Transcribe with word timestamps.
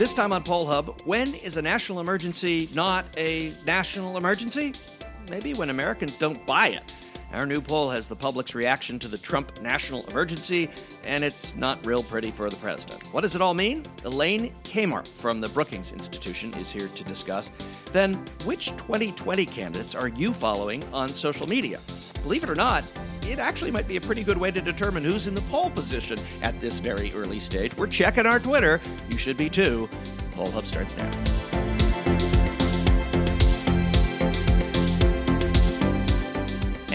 This 0.00 0.14
time 0.14 0.32
on 0.32 0.42
Poll 0.42 0.64
Hub, 0.64 0.98
when 1.04 1.34
is 1.34 1.58
a 1.58 1.62
national 1.62 2.00
emergency 2.00 2.70
not 2.72 3.04
a 3.18 3.52
national 3.66 4.16
emergency? 4.16 4.72
Maybe 5.28 5.52
when 5.52 5.68
Americans 5.68 6.16
don't 6.16 6.46
buy 6.46 6.68
it. 6.68 6.94
Our 7.34 7.44
new 7.44 7.60
poll 7.60 7.90
has 7.90 8.08
the 8.08 8.16
public's 8.16 8.54
reaction 8.54 8.98
to 9.00 9.08
the 9.08 9.18
Trump 9.18 9.60
national 9.60 10.06
emergency, 10.06 10.70
and 11.04 11.22
it's 11.22 11.54
not 11.54 11.84
real 11.84 12.02
pretty 12.02 12.30
for 12.30 12.48
the 12.48 12.56
president. 12.56 13.08
What 13.08 13.20
does 13.20 13.34
it 13.34 13.42
all 13.42 13.52
mean? 13.52 13.82
Elaine 14.06 14.54
Kamarck 14.64 15.06
from 15.20 15.38
the 15.38 15.50
Brookings 15.50 15.92
Institution 15.92 16.54
is 16.54 16.70
here 16.70 16.88
to 16.88 17.04
discuss. 17.04 17.50
Then, 17.92 18.14
which 18.46 18.68
2020 18.78 19.44
candidates 19.44 19.94
are 19.94 20.08
you 20.08 20.32
following 20.32 20.82
on 20.94 21.12
social 21.12 21.46
media? 21.46 21.78
Believe 22.22 22.44
it 22.44 22.50
or 22.50 22.54
not, 22.54 22.84
it 23.26 23.38
actually 23.38 23.70
might 23.70 23.88
be 23.88 23.96
a 23.96 24.00
pretty 24.00 24.24
good 24.24 24.38
way 24.38 24.50
to 24.50 24.60
determine 24.60 25.04
who's 25.04 25.26
in 25.26 25.34
the 25.34 25.42
pole 25.42 25.70
position 25.70 26.18
at 26.42 26.58
this 26.60 26.78
very 26.78 27.12
early 27.14 27.40
stage. 27.40 27.76
We're 27.76 27.86
checking 27.86 28.26
our 28.26 28.40
Twitter. 28.40 28.80
You 29.08 29.18
should 29.18 29.36
be 29.36 29.48
too. 29.48 29.88
Poll 30.32 30.50
Hub 30.50 30.66
starts 30.66 30.96
now. 30.96 31.10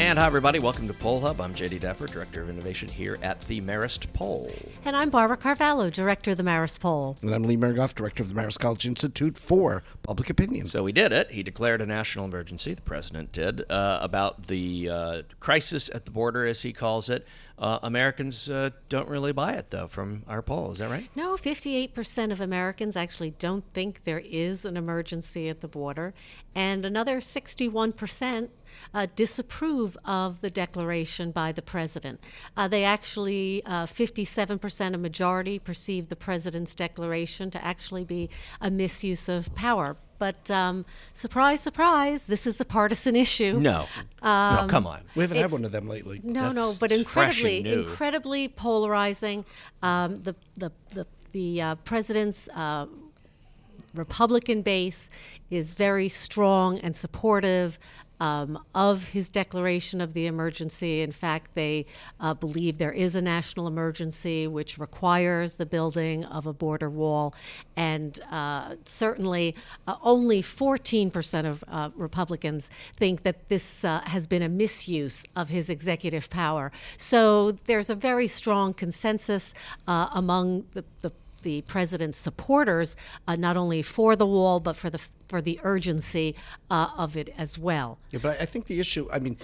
And 0.06 0.20
hi, 0.20 0.28
everybody. 0.28 0.60
Welcome 0.60 0.88
to 0.88 0.94
Poll 0.94 1.22
Hub. 1.22 1.42
I'm 1.42 1.56
Jay 1.56 1.68
DeDapper, 1.68 2.08
Director 2.08 2.44
of 2.44 2.50
Innovation 2.52 2.88
here 2.88 3.18
at 3.24 3.42
the 3.42 3.60
Marist 3.60 4.14
Poll. 4.14 4.52
And 4.86 4.96
I'm 4.96 5.10
Barbara 5.10 5.36
Carvalho, 5.36 5.90
Director 5.90 6.30
of 6.30 6.38
the 6.38 6.44
Marist 6.44 6.80
Poll. 6.80 7.18
And 7.24 7.34
I'm 7.34 7.42
Lee 7.42 7.58
Miringoff, 7.58 7.96
Director 7.96 8.22
of 8.22 8.30
the 8.30 8.40
Marist 8.40 8.60
College 8.60 8.86
Institute 8.86 9.36
for 9.36 9.82
Public 10.04 10.30
Opinion. 10.30 10.68
So 10.68 10.84
we 10.84 10.92
did 10.92 11.12
it. 11.12 11.32
He 11.32 11.42
declared 11.42 11.82
a 11.82 11.88
national 11.88 12.26
emergency, 12.26 12.76
the 12.76 12.84
president 12.84 13.32
did, 13.32 13.64
uh, 13.68 13.98
about 14.00 14.46
the 14.46 14.90
uh, 14.92 15.22
crisis 15.40 15.90
at 15.92 16.06
the 16.06 16.12
border, 16.12 16.46
as 16.46 16.62
he 16.62 16.72
calls 16.72 17.10
it. 17.10 17.26
Uh, 17.58 17.80
Americans 17.82 18.48
uh, 18.48 18.70
don't 18.90 19.10
really 19.10 19.34
buy 19.34 19.54
it, 19.54 19.72
though, 19.72 19.88
from 19.88 20.22
our 20.28 20.44
poll. 20.44 20.72
Is 20.72 20.78
that 20.78 20.92
right? 20.92 21.10
No, 21.16 21.34
58% 21.34 22.32
of 22.32 22.40
Americans 22.40 22.96
actually 22.96 23.32
don't 23.40 23.64
think 23.74 24.04
there 24.04 24.22
is 24.24 24.66
an 24.66 24.78
emergency 24.78 25.50
at 25.50 25.62
the 25.62 25.68
border, 25.68 26.14
and 26.54 26.86
another 26.86 27.18
61% 27.18 28.50
uh, 28.94 29.08
disapprove 29.16 29.98
of 30.06 30.42
the 30.42 30.50
declaration 30.50 31.32
by 31.32 31.52
the 31.52 31.62
president. 31.62 32.20
Uh, 32.56 32.68
they 32.68 32.84
actually, 32.84 33.64
uh, 33.66 33.86
57%, 33.86 34.94
a 34.94 34.98
majority, 34.98 35.60
perceive 35.60 36.10
the 36.10 36.16
president's 36.16 36.76
declaration 36.76 37.52
to 37.52 37.64
actually 37.64 38.06
be 38.06 38.30
a 38.62 38.72
misuse 38.72 39.30
of 39.30 39.54
power. 39.56 39.98
But 40.18 40.50
um, 40.50 40.86
surprise, 41.14 41.62
surprise, 41.62 42.24
this 42.24 42.48
is 42.48 42.62
a 42.62 42.66
partisan 42.66 43.16
issue. 43.16 43.60
No, 43.60 43.86
um, 44.22 44.56
no, 44.56 44.68
come 44.70 44.88
on. 44.88 45.02
We 45.14 45.24
haven't 45.24 45.38
had 45.38 45.52
one 45.52 45.66
of 45.66 45.72
them 45.72 45.88
lately. 45.88 46.22
No, 46.24 46.54
That's 46.54 46.56
no, 46.56 46.74
but 46.80 46.92
incredibly, 46.92 47.68
incredibly 47.68 48.48
polarizing. 48.48 49.44
Um, 49.84 50.16
the 50.24 50.36
the 50.56 50.72
the 50.94 51.06
the 51.34 51.62
uh, 51.62 51.76
president's 51.76 52.48
uh, 52.56 52.86
Republican 53.94 54.62
base 54.62 55.10
is 55.50 55.74
very 55.74 56.10
strong 56.10 56.80
and 56.80 56.96
supportive 56.96 57.80
um, 58.20 58.64
of 58.74 59.10
his 59.10 59.30
declaration 59.30 60.02
of 60.02 60.14
the 60.14 60.28
emergency. 60.28 61.02
In 61.02 61.12
fact, 61.12 61.56
they 61.56 61.86
uh, 62.20 62.34
believe 62.34 62.78
there 62.78 62.92
is 62.92 63.16
a 63.16 63.22
national 63.22 63.68
emergency 63.68 64.48
which 64.48 64.78
requires 64.78 65.56
the 65.56 65.66
building 65.66 66.24
of 66.26 66.46
a 66.46 66.54
border 66.54 66.90
wall. 66.90 67.34
And 67.76 68.20
uh, 68.32 68.76
certainly, 68.86 69.56
uh, 69.88 69.96
only 70.02 70.42
14% 70.42 71.46
of 71.46 71.64
uh, 71.68 71.90
Republicans 71.96 72.70
think 72.96 73.24
that 73.24 73.50
this 73.50 73.84
uh, 73.84 74.02
has 74.06 74.28
been 74.28 74.42
a 74.42 74.50
misuse 74.50 75.24
of 75.36 75.50
his 75.50 75.70
executive 75.70 76.30
power. 76.30 76.72
So 76.98 77.52
there's 77.52 77.90
a 77.90 77.96
very 77.96 78.28
strong 78.28 78.74
consensus 78.74 79.54
uh, 79.88 80.08
among 80.14 80.66
the, 80.74 80.84
the 81.02 81.12
the 81.46 81.62
president's 81.62 82.18
supporters, 82.18 82.98
uh, 83.28 83.38
not 83.38 83.56
only 83.56 83.82
for 83.82 84.18
the 84.18 84.26
wall 84.26 84.60
but 84.60 84.76
for 84.76 84.90
the 84.90 85.00
for 85.30 85.42
the 85.42 85.60
urgency 85.64 86.36
uh, 86.70 86.90
of 86.98 87.16
it 87.16 87.30
as 87.38 87.58
well. 87.58 87.98
Yeah, 88.12 88.20
but 88.22 88.42
I 88.42 88.46
think 88.46 88.66
the 88.66 88.80
issue, 88.80 89.08
I 89.14 89.20
mean, 89.20 89.38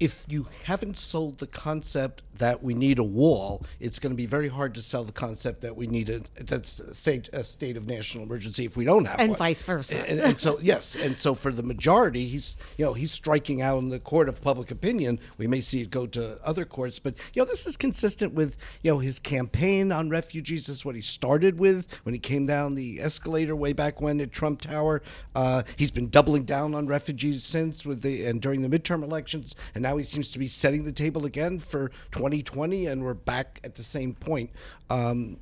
if 0.00 0.24
you 0.28 0.46
haven't 0.64 0.96
sold 0.96 1.38
the 1.38 1.46
concept 1.46 2.22
that 2.38 2.62
we 2.62 2.72
need 2.72 2.98
a 2.98 3.04
wall, 3.04 3.64
it's 3.80 3.98
going 3.98 4.12
to 4.12 4.16
be 4.16 4.26
very 4.26 4.48
hard 4.48 4.74
to 4.74 4.80
sell 4.80 5.02
the 5.02 5.12
concept 5.12 5.60
that 5.62 5.76
we 5.76 5.86
need 5.86 6.08
a 6.08 6.20
that's 6.36 6.78
a 6.78 6.94
state, 6.94 7.28
a 7.32 7.42
state 7.42 7.76
of 7.76 7.88
national 7.88 8.24
emergency 8.24 8.64
if 8.64 8.76
we 8.76 8.84
don't 8.84 9.06
have 9.06 9.16
one. 9.16 9.20
and 9.20 9.30
one. 9.30 9.38
vice 9.38 9.62
versa. 9.64 10.08
And, 10.08 10.20
and, 10.20 10.40
so 10.40 10.58
yes, 10.62 10.94
and 10.94 11.18
so 11.18 11.34
for 11.34 11.52
the 11.52 11.64
majority, 11.64 12.26
he's 12.26 12.56
you 12.76 12.84
know 12.84 12.92
he's 12.94 13.10
striking 13.10 13.60
out 13.60 13.78
in 13.78 13.88
the 13.88 13.98
court 13.98 14.28
of 14.28 14.40
public 14.40 14.70
opinion. 14.70 15.18
We 15.36 15.46
may 15.46 15.60
see 15.60 15.80
it 15.80 15.90
go 15.90 16.06
to 16.06 16.38
other 16.44 16.64
courts, 16.64 16.98
but 16.98 17.14
you 17.34 17.42
know 17.42 17.46
this 17.46 17.66
is 17.66 17.76
consistent 17.76 18.34
with 18.34 18.56
you 18.82 18.92
know 18.92 18.98
his 18.98 19.18
campaign 19.18 19.90
on 19.90 20.10
refugees. 20.10 20.66
This 20.66 20.76
is 20.76 20.84
what 20.84 20.94
he 20.94 21.02
started 21.02 21.58
with 21.58 21.86
when 22.04 22.14
he 22.14 22.20
came 22.20 22.46
down 22.46 22.76
the 22.76 23.00
escalator 23.00 23.56
way 23.56 23.72
back 23.72 24.00
when 24.00 24.20
at 24.20 24.30
Trump 24.30 24.60
Tower. 24.60 25.02
Uh, 25.34 25.64
he's 25.76 25.90
been 25.90 26.08
doubling 26.08 26.44
down 26.44 26.74
on 26.74 26.86
refugees 26.86 27.42
since 27.42 27.84
with 27.84 28.02
the 28.02 28.24
and 28.26 28.40
during 28.40 28.62
the 28.62 28.68
midterm 28.68 29.02
elections, 29.02 29.56
and 29.74 29.87
now 29.88 29.96
he 29.96 30.04
seems 30.04 30.30
to 30.32 30.38
be 30.38 30.48
setting 30.48 30.84
the 30.84 30.92
table 30.92 31.24
again 31.24 31.58
for 31.58 31.88
2020, 32.10 32.86
and 32.86 33.02
we're 33.02 33.14
back 33.14 33.58
at 33.64 33.76
the 33.76 33.82
same 33.82 34.12
point. 34.12 34.50
Um, 34.90 35.38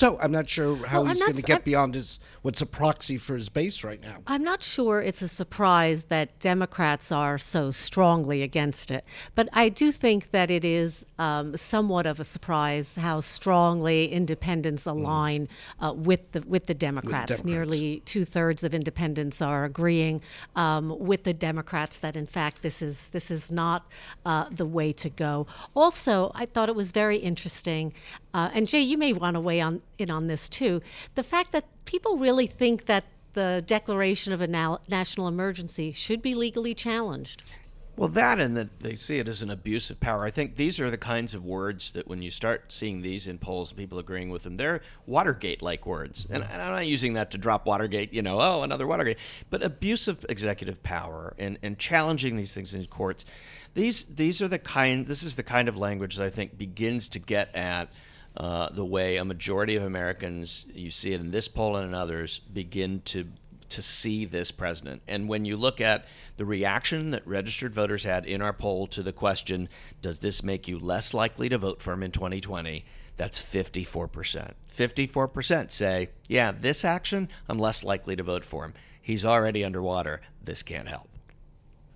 so 0.00 0.18
I'm 0.18 0.32
not 0.32 0.48
sure 0.48 0.76
how 0.86 1.02
well, 1.02 1.10
he's 1.10 1.20
going 1.20 1.34
to 1.34 1.42
get 1.42 1.58
I'm, 1.58 1.62
beyond 1.62 1.94
his 1.94 2.18
what's 2.40 2.62
a 2.62 2.66
proxy 2.66 3.18
for 3.18 3.36
his 3.36 3.50
base 3.50 3.84
right 3.84 4.00
now. 4.00 4.16
I'm 4.26 4.42
not 4.42 4.62
sure 4.62 5.02
it's 5.02 5.20
a 5.20 5.28
surprise 5.28 6.04
that 6.04 6.38
Democrats 6.38 7.12
are 7.12 7.36
so 7.36 7.70
strongly 7.70 8.42
against 8.42 8.90
it, 8.90 9.04
but 9.34 9.50
I 9.52 9.68
do 9.68 9.92
think 9.92 10.30
that 10.30 10.50
it 10.50 10.64
is 10.64 11.04
um, 11.18 11.54
somewhat 11.54 12.06
of 12.06 12.18
a 12.18 12.24
surprise 12.24 12.96
how 12.96 13.20
strongly 13.20 14.10
independents 14.10 14.84
mm. 14.84 14.92
align 14.92 15.46
mm. 15.46 15.90
uh, 15.90 15.92
with 15.92 16.32
the 16.32 16.40
with 16.46 16.64
the 16.64 16.74
Democrats. 16.74 17.30
With 17.30 17.42
Democrats. 17.42 17.44
Nearly 17.44 18.00
two 18.06 18.24
thirds 18.24 18.64
of 18.64 18.74
independents 18.74 19.42
are 19.42 19.64
agreeing 19.64 20.22
um, 20.56 20.98
with 20.98 21.24
the 21.24 21.34
Democrats 21.34 21.98
that 21.98 22.16
in 22.16 22.26
fact 22.26 22.62
this 22.62 22.80
is 22.80 23.08
this 23.10 23.30
is 23.30 23.52
not 23.52 23.86
uh, 24.24 24.46
the 24.50 24.66
way 24.66 24.94
to 24.94 25.10
go. 25.10 25.46
Also, 25.76 26.32
I 26.34 26.46
thought 26.46 26.70
it 26.70 26.74
was 26.74 26.90
very 26.90 27.18
interesting, 27.18 27.92
uh, 28.32 28.48
and 28.54 28.66
Jay, 28.66 28.80
you 28.80 28.96
may 28.96 29.12
want 29.12 29.34
to 29.34 29.40
weigh 29.40 29.60
on 29.60 29.82
in 30.00 30.10
on 30.10 30.26
this 30.26 30.48
too. 30.48 30.80
The 31.14 31.22
fact 31.22 31.52
that 31.52 31.64
people 31.84 32.16
really 32.18 32.46
think 32.46 32.86
that 32.86 33.04
the 33.32 33.62
declaration 33.66 34.32
of 34.32 34.40
a 34.40 34.46
national 34.46 35.28
emergency 35.28 35.92
should 35.92 36.20
be 36.20 36.34
legally 36.34 36.74
challenged. 36.74 37.42
Well, 38.00 38.08
that 38.08 38.40
and 38.40 38.56
that 38.56 38.80
they 38.80 38.94
see 38.94 39.18
it 39.18 39.28
as 39.28 39.42
an 39.42 39.50
abuse 39.50 39.90
of 39.90 40.00
power. 40.00 40.24
I 40.24 40.30
think 40.30 40.56
these 40.56 40.80
are 40.80 40.90
the 40.90 40.96
kinds 40.96 41.34
of 41.34 41.44
words 41.44 41.92
that 41.92 42.08
when 42.08 42.22
you 42.22 42.30
start 42.30 42.72
seeing 42.72 43.02
these 43.02 43.28
in 43.28 43.36
polls, 43.36 43.72
people 43.72 43.98
agreeing 43.98 44.30
with 44.30 44.44
them, 44.44 44.56
they're 44.56 44.80
Watergate-like 45.04 45.84
words. 45.84 46.26
And, 46.30 46.42
and, 46.42 46.62
I'm 46.62 46.70
not 46.70 46.86
using 46.86 47.12
that 47.14 47.30
to 47.32 47.38
drop 47.38 47.66
Watergate, 47.66 48.14
you 48.14 48.22
know, 48.22 48.40
oh, 48.40 48.62
another 48.62 48.86
Watergate, 48.86 49.18
but 49.50 49.62
abuse 49.62 50.08
of 50.08 50.24
executive 50.30 50.82
power 50.82 51.34
and, 51.36 51.58
and 51.62 51.78
challenging 51.78 52.38
these 52.38 52.54
things 52.54 52.72
in 52.72 52.86
courts. 52.86 53.26
These 53.74 54.04
these 54.04 54.40
are 54.40 54.48
the 54.48 54.58
kind. 54.58 55.06
This 55.06 55.22
is 55.22 55.36
the 55.36 55.42
kind 55.42 55.68
of 55.68 55.76
language 55.76 56.16
that 56.16 56.24
I 56.24 56.30
think 56.30 56.56
begins 56.56 57.06
to 57.10 57.18
get 57.18 57.54
at 57.54 57.92
uh, 58.36 58.68
the 58.70 58.84
way 58.84 59.16
a 59.16 59.24
majority 59.24 59.76
of 59.76 59.82
Americans, 59.82 60.64
you 60.72 60.90
see 60.90 61.12
it 61.12 61.20
in 61.20 61.30
this 61.30 61.48
poll 61.48 61.76
and 61.76 61.88
in 61.88 61.94
others, 61.94 62.38
begin 62.38 63.02
to 63.06 63.26
to 63.70 63.82
see 63.82 64.24
this 64.24 64.50
president. 64.50 65.00
And 65.06 65.28
when 65.28 65.44
you 65.44 65.56
look 65.56 65.80
at 65.80 66.04
the 66.36 66.44
reaction 66.44 67.12
that 67.12 67.26
registered 67.26 67.72
voters 67.72 68.02
had 68.04 68.26
in 68.26 68.42
our 68.42 68.52
poll 68.52 68.86
to 68.88 69.02
the 69.02 69.12
question, 69.12 69.68
does 70.02 70.18
this 70.18 70.42
make 70.42 70.68
you 70.68 70.78
less 70.78 71.14
likely 71.14 71.48
to 71.48 71.58
vote 71.58 71.80
for 71.80 71.92
him 71.92 72.02
in 72.02 72.10
2020? 72.10 72.84
That's 73.16 73.38
54%. 73.38 74.54
54% 74.74 75.70
say, 75.70 76.10
yeah, 76.26 76.52
this 76.52 76.84
action, 76.84 77.28
I'm 77.48 77.58
less 77.58 77.84
likely 77.84 78.16
to 78.16 78.22
vote 78.22 78.44
for 78.44 78.64
him. 78.64 78.74
He's 79.00 79.24
already 79.24 79.64
underwater. 79.64 80.20
This 80.42 80.62
can't 80.62 80.88
help. 80.88 81.09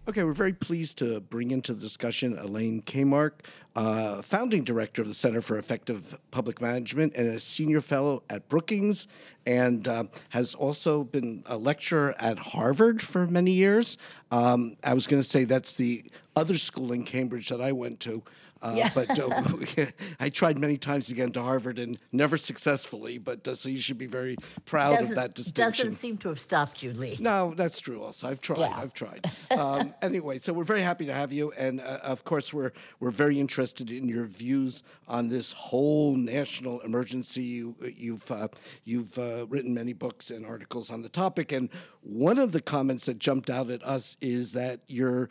Okay, 0.06 0.22
we're 0.22 0.32
very 0.32 0.52
pleased 0.52 0.98
to 0.98 1.22
bring 1.22 1.50
into 1.50 1.72
the 1.72 1.80
discussion 1.80 2.36
Elaine 2.36 2.82
Kamarck, 2.82 3.40
uh, 3.74 4.20
founding 4.20 4.62
director 4.62 5.00
of 5.00 5.08
the 5.08 5.14
Center 5.14 5.40
for 5.40 5.56
Effective 5.56 6.18
Public 6.30 6.60
Management 6.60 7.14
and 7.16 7.28
a 7.28 7.40
senior 7.40 7.80
fellow 7.80 8.22
at 8.28 8.46
Brookings, 8.50 9.08
and 9.46 9.88
uh, 9.88 10.04
has 10.28 10.54
also 10.54 11.04
been 11.04 11.42
a 11.46 11.56
lecturer 11.56 12.14
at 12.18 12.38
Harvard 12.38 13.00
for 13.00 13.26
many 13.26 13.52
years. 13.52 13.96
Um, 14.30 14.76
I 14.84 14.92
was 14.92 15.06
going 15.06 15.22
to 15.22 15.28
say 15.28 15.44
that's 15.44 15.74
the 15.74 16.04
other 16.36 16.58
school 16.58 16.92
in 16.92 17.04
Cambridge 17.04 17.48
that 17.48 17.62
I 17.62 17.72
went 17.72 17.98
to. 18.00 18.22
Uh, 18.64 18.74
yeah. 18.76 18.90
but 18.94 19.18
uh, 19.18 19.86
I 20.20 20.30
tried 20.30 20.58
many 20.58 20.76
times 20.76 21.10
again 21.10 21.14
to 21.14 21.14
get 21.14 21.26
into 21.26 21.42
Harvard 21.42 21.78
and 21.78 21.98
never 22.12 22.36
successfully. 22.36 23.18
But 23.18 23.46
uh, 23.46 23.54
so 23.54 23.68
you 23.68 23.78
should 23.78 23.98
be 23.98 24.06
very 24.06 24.36
proud 24.64 24.96
doesn't, 24.96 25.10
of 25.10 25.16
that 25.16 25.34
distinction. 25.34 25.86
Doesn't 25.86 25.98
seem 25.98 26.16
to 26.18 26.28
have 26.28 26.40
stopped 26.40 26.82
you, 26.82 26.92
Lee. 26.92 27.16
No, 27.20 27.54
that's 27.54 27.80
true. 27.80 28.02
Also, 28.02 28.28
I've 28.28 28.40
tried. 28.40 28.60
Yeah. 28.60 28.74
I've 28.76 28.94
tried. 28.94 29.24
Um, 29.54 29.94
anyway, 30.02 30.40
so 30.40 30.52
we're 30.52 30.64
very 30.64 30.82
happy 30.82 31.06
to 31.06 31.12
have 31.12 31.32
you, 31.32 31.52
and 31.52 31.80
uh, 31.80 31.98
of 32.02 32.24
course, 32.24 32.52
we're 32.52 32.72
we're 32.98 33.12
very 33.12 33.38
interested 33.38 33.88
in 33.88 34.08
your 34.08 34.24
views 34.24 34.82
on 35.06 35.28
this 35.28 35.52
whole 35.52 36.16
national 36.16 36.80
emergency. 36.80 37.42
You, 37.42 37.76
you've 37.96 38.28
uh, 38.32 38.48
you've 38.84 39.16
uh, 39.16 39.46
written 39.46 39.72
many 39.72 39.92
books 39.92 40.30
and 40.30 40.44
articles 40.44 40.90
on 40.90 41.02
the 41.02 41.08
topic, 41.08 41.52
and 41.52 41.68
one 42.00 42.38
of 42.38 42.50
the 42.50 42.60
comments 42.60 43.06
that 43.06 43.18
jumped 43.20 43.48
out 43.48 43.70
at 43.70 43.82
us 43.84 44.16
is 44.20 44.52
that 44.54 44.80
your 44.88 45.28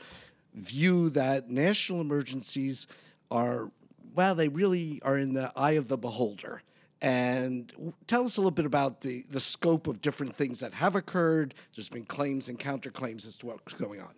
view 0.53 1.09
that 1.09 1.49
national 1.49 1.99
emergencies 1.99 2.87
are, 3.33 3.71
well, 4.13 4.35
they 4.35 4.47
really 4.47 5.01
are 5.03 5.17
in 5.17 5.33
the 5.33 5.51
eye 5.57 5.71
of 5.71 5.89
the 5.89 5.97
beholder. 5.97 6.61
And 7.01 7.93
tell 8.07 8.23
us 8.23 8.37
a 8.37 8.39
little 8.39 8.51
bit 8.51 8.65
about 8.65 9.01
the, 9.01 9.25
the 9.29 9.41
scope 9.41 9.87
of 9.87 9.99
different 9.99 10.37
things 10.37 10.61
that 10.61 10.75
have 10.75 10.95
occurred. 10.95 11.53
There's 11.75 11.89
been 11.89 12.05
claims 12.05 12.47
and 12.47 12.57
counterclaims 12.57 13.27
as 13.27 13.35
to 13.37 13.47
what's 13.47 13.73
going 13.73 13.99
on. 13.99 14.13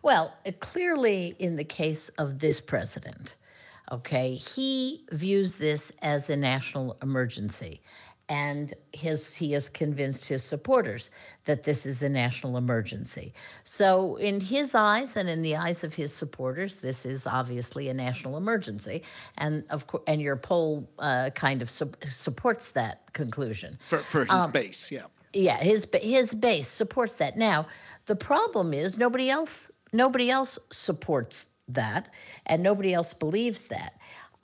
Well, 0.00 0.32
uh, 0.46 0.52
clearly, 0.60 1.34
in 1.38 1.56
the 1.56 1.64
case 1.64 2.08
of 2.16 2.38
this 2.38 2.60
president, 2.60 3.36
okay, 3.90 4.34
he 4.34 5.04
views 5.12 5.56
this 5.56 5.92
as 6.00 6.30
a 6.30 6.36
national 6.36 6.96
emergency 7.02 7.82
and 8.32 8.72
his 8.94 9.34
he 9.34 9.52
has 9.52 9.68
convinced 9.68 10.26
his 10.26 10.42
supporters 10.42 11.10
that 11.44 11.64
this 11.64 11.84
is 11.84 12.02
a 12.02 12.08
national 12.08 12.56
emergency. 12.56 13.34
So 13.64 14.16
in 14.16 14.40
his 14.40 14.74
eyes 14.74 15.16
and 15.16 15.28
in 15.28 15.42
the 15.42 15.56
eyes 15.56 15.84
of 15.84 15.92
his 15.92 16.14
supporters, 16.14 16.78
this 16.78 17.04
is 17.04 17.26
obviously 17.26 17.90
a 17.90 17.94
national 17.94 18.38
emergency, 18.38 19.02
and 19.36 19.64
of 19.68 19.86
course, 19.86 20.02
and 20.06 20.18
your 20.22 20.36
poll 20.36 20.88
uh, 20.98 21.28
kind 21.34 21.60
of 21.60 21.68
su- 21.68 21.92
supports 22.08 22.70
that 22.70 23.12
conclusion 23.12 23.78
for, 23.86 23.98
for 23.98 24.20
his 24.20 24.30
um, 24.30 24.50
base. 24.50 24.90
Yeah, 24.90 25.08
yeah, 25.34 25.58
his 25.58 25.86
his 26.00 26.32
base 26.32 26.68
supports 26.68 27.12
that. 27.14 27.36
Now 27.36 27.66
the 28.06 28.16
problem 28.16 28.72
is 28.72 28.96
nobody 28.96 29.28
else 29.28 29.70
nobody 29.92 30.30
else 30.30 30.58
supports 30.70 31.44
that, 31.68 32.08
and 32.46 32.62
nobody 32.62 32.94
else 32.94 33.12
believes 33.12 33.64
that. 33.64 33.92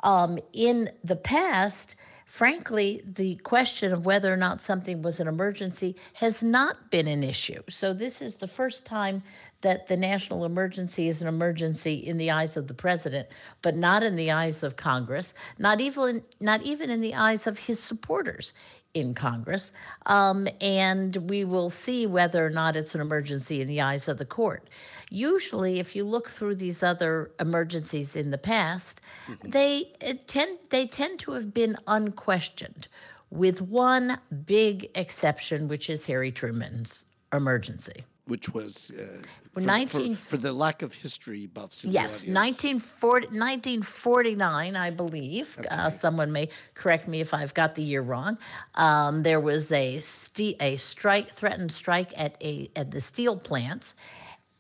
Um, 0.05 0.39
in 0.53 0.91
the 1.03 1.17
past, 1.17 1.97
frankly, 2.29 3.03
the 3.05 3.37
question 3.37 3.91
of 3.91 4.05
whether 4.05 4.33
or 4.33 4.37
not 4.37 4.61
something 4.61 5.01
was 5.01 5.19
an 5.19 5.27
emergency 5.27 5.97
has 6.15 6.43
not 6.43 6.91
been 6.91 7.09
an 7.09 7.25
issue. 7.25 7.63
So, 7.69 7.95
this 7.95 8.21
is 8.21 8.37
the 8.37 8.47
first 8.47 8.85
time 8.85 9.23
that 9.63 9.89
the 9.89 9.97
national 9.97 10.45
emergency 10.45 11.09
is 11.09 11.23
an 11.23 11.27
emergency 11.27 11.95
in 11.95 12.19
the 12.19 12.31
eyes 12.31 12.57
of 12.57 12.69
the 12.69 12.75
president, 12.75 13.29
but 13.63 13.75
not 13.75 14.03
in 14.03 14.15
the 14.15 14.31
eyes 14.31 14.63
of 14.63 14.77
Congress, 14.77 15.33
not 15.59 15.81
even, 15.81 16.23
not 16.41 16.63
even 16.63 16.91
in 16.91 17.01
the 17.01 17.15
eyes 17.15 17.47
of 17.47 17.59
his 17.59 17.81
supporters 17.81 18.53
in 18.99 19.15
Congress. 19.15 19.73
Um, 20.07 20.49
and 20.61 21.17
we 21.29 21.45
will 21.45 21.71
see 21.71 22.07
whether 22.07 22.45
or 22.45 22.51
not 22.51 22.77
it's 22.77 22.95
an 22.95 23.01
emergency 23.01 23.61
in 23.61 23.69
the 23.69 23.81
eyes 23.81 24.09
of 24.09 24.19
the 24.19 24.25
court. 24.25 24.69
Usually, 25.11 25.81
if 25.81 25.97
you 25.97 26.05
look 26.05 26.29
through 26.29 26.57
these 26.57 26.83
other 26.83 27.31
emergencies 27.41 28.15
in 28.15 28.31
the 28.31 28.39
past, 28.39 29.01
mm-hmm. 29.27 29.51
they 29.51 29.85
tend 30.27 30.59
they 30.71 30.87
tend 30.87 31.19
to 31.21 31.33
have 31.33 31.55
been 31.55 31.77
unquestioned, 31.87 32.89
with 33.31 33.63
one 33.63 34.19
big 34.45 34.91
exception, 34.95 35.69
which 35.69 35.89
is 35.89 36.05
Harry 36.05 36.31
Truman's 36.31 37.05
emergency, 37.33 38.05
which 38.27 38.51
was. 38.51 38.91
Uh, 38.91 39.23
for, 39.61 39.67
19, 39.67 40.17
for, 40.17 40.23
for, 40.23 40.37
the 40.37 40.53
lack 40.53 40.83
of 40.83 40.95
history 40.95 41.47
buffs. 41.47 41.85
yes, 41.85 42.27
1940, 42.27 43.27
1949, 43.27 44.77
I 44.77 44.91
believe. 44.91 45.57
Okay. 45.59 45.69
Uh, 45.69 45.91
someone 45.91 46.33
may 46.33 46.49
correct 46.75 47.09
me 47.09 47.21
if 47.21 47.35
I've 47.35 47.55
got 47.55 47.75
the 47.75 47.83
year 47.83 48.03
wrong. 48.03 48.39
Um, 48.75 49.23
there 49.23 49.41
was 49.41 49.73
a 49.73 50.01
st- 50.01 50.57
a 50.61 50.77
strike, 50.77 51.31
threatened 51.31 51.73
strike 51.73 52.13
at 52.17 52.37
a 52.43 52.71
at 52.77 52.91
the 52.91 53.01
steel 53.01 53.37
plants, 53.37 53.95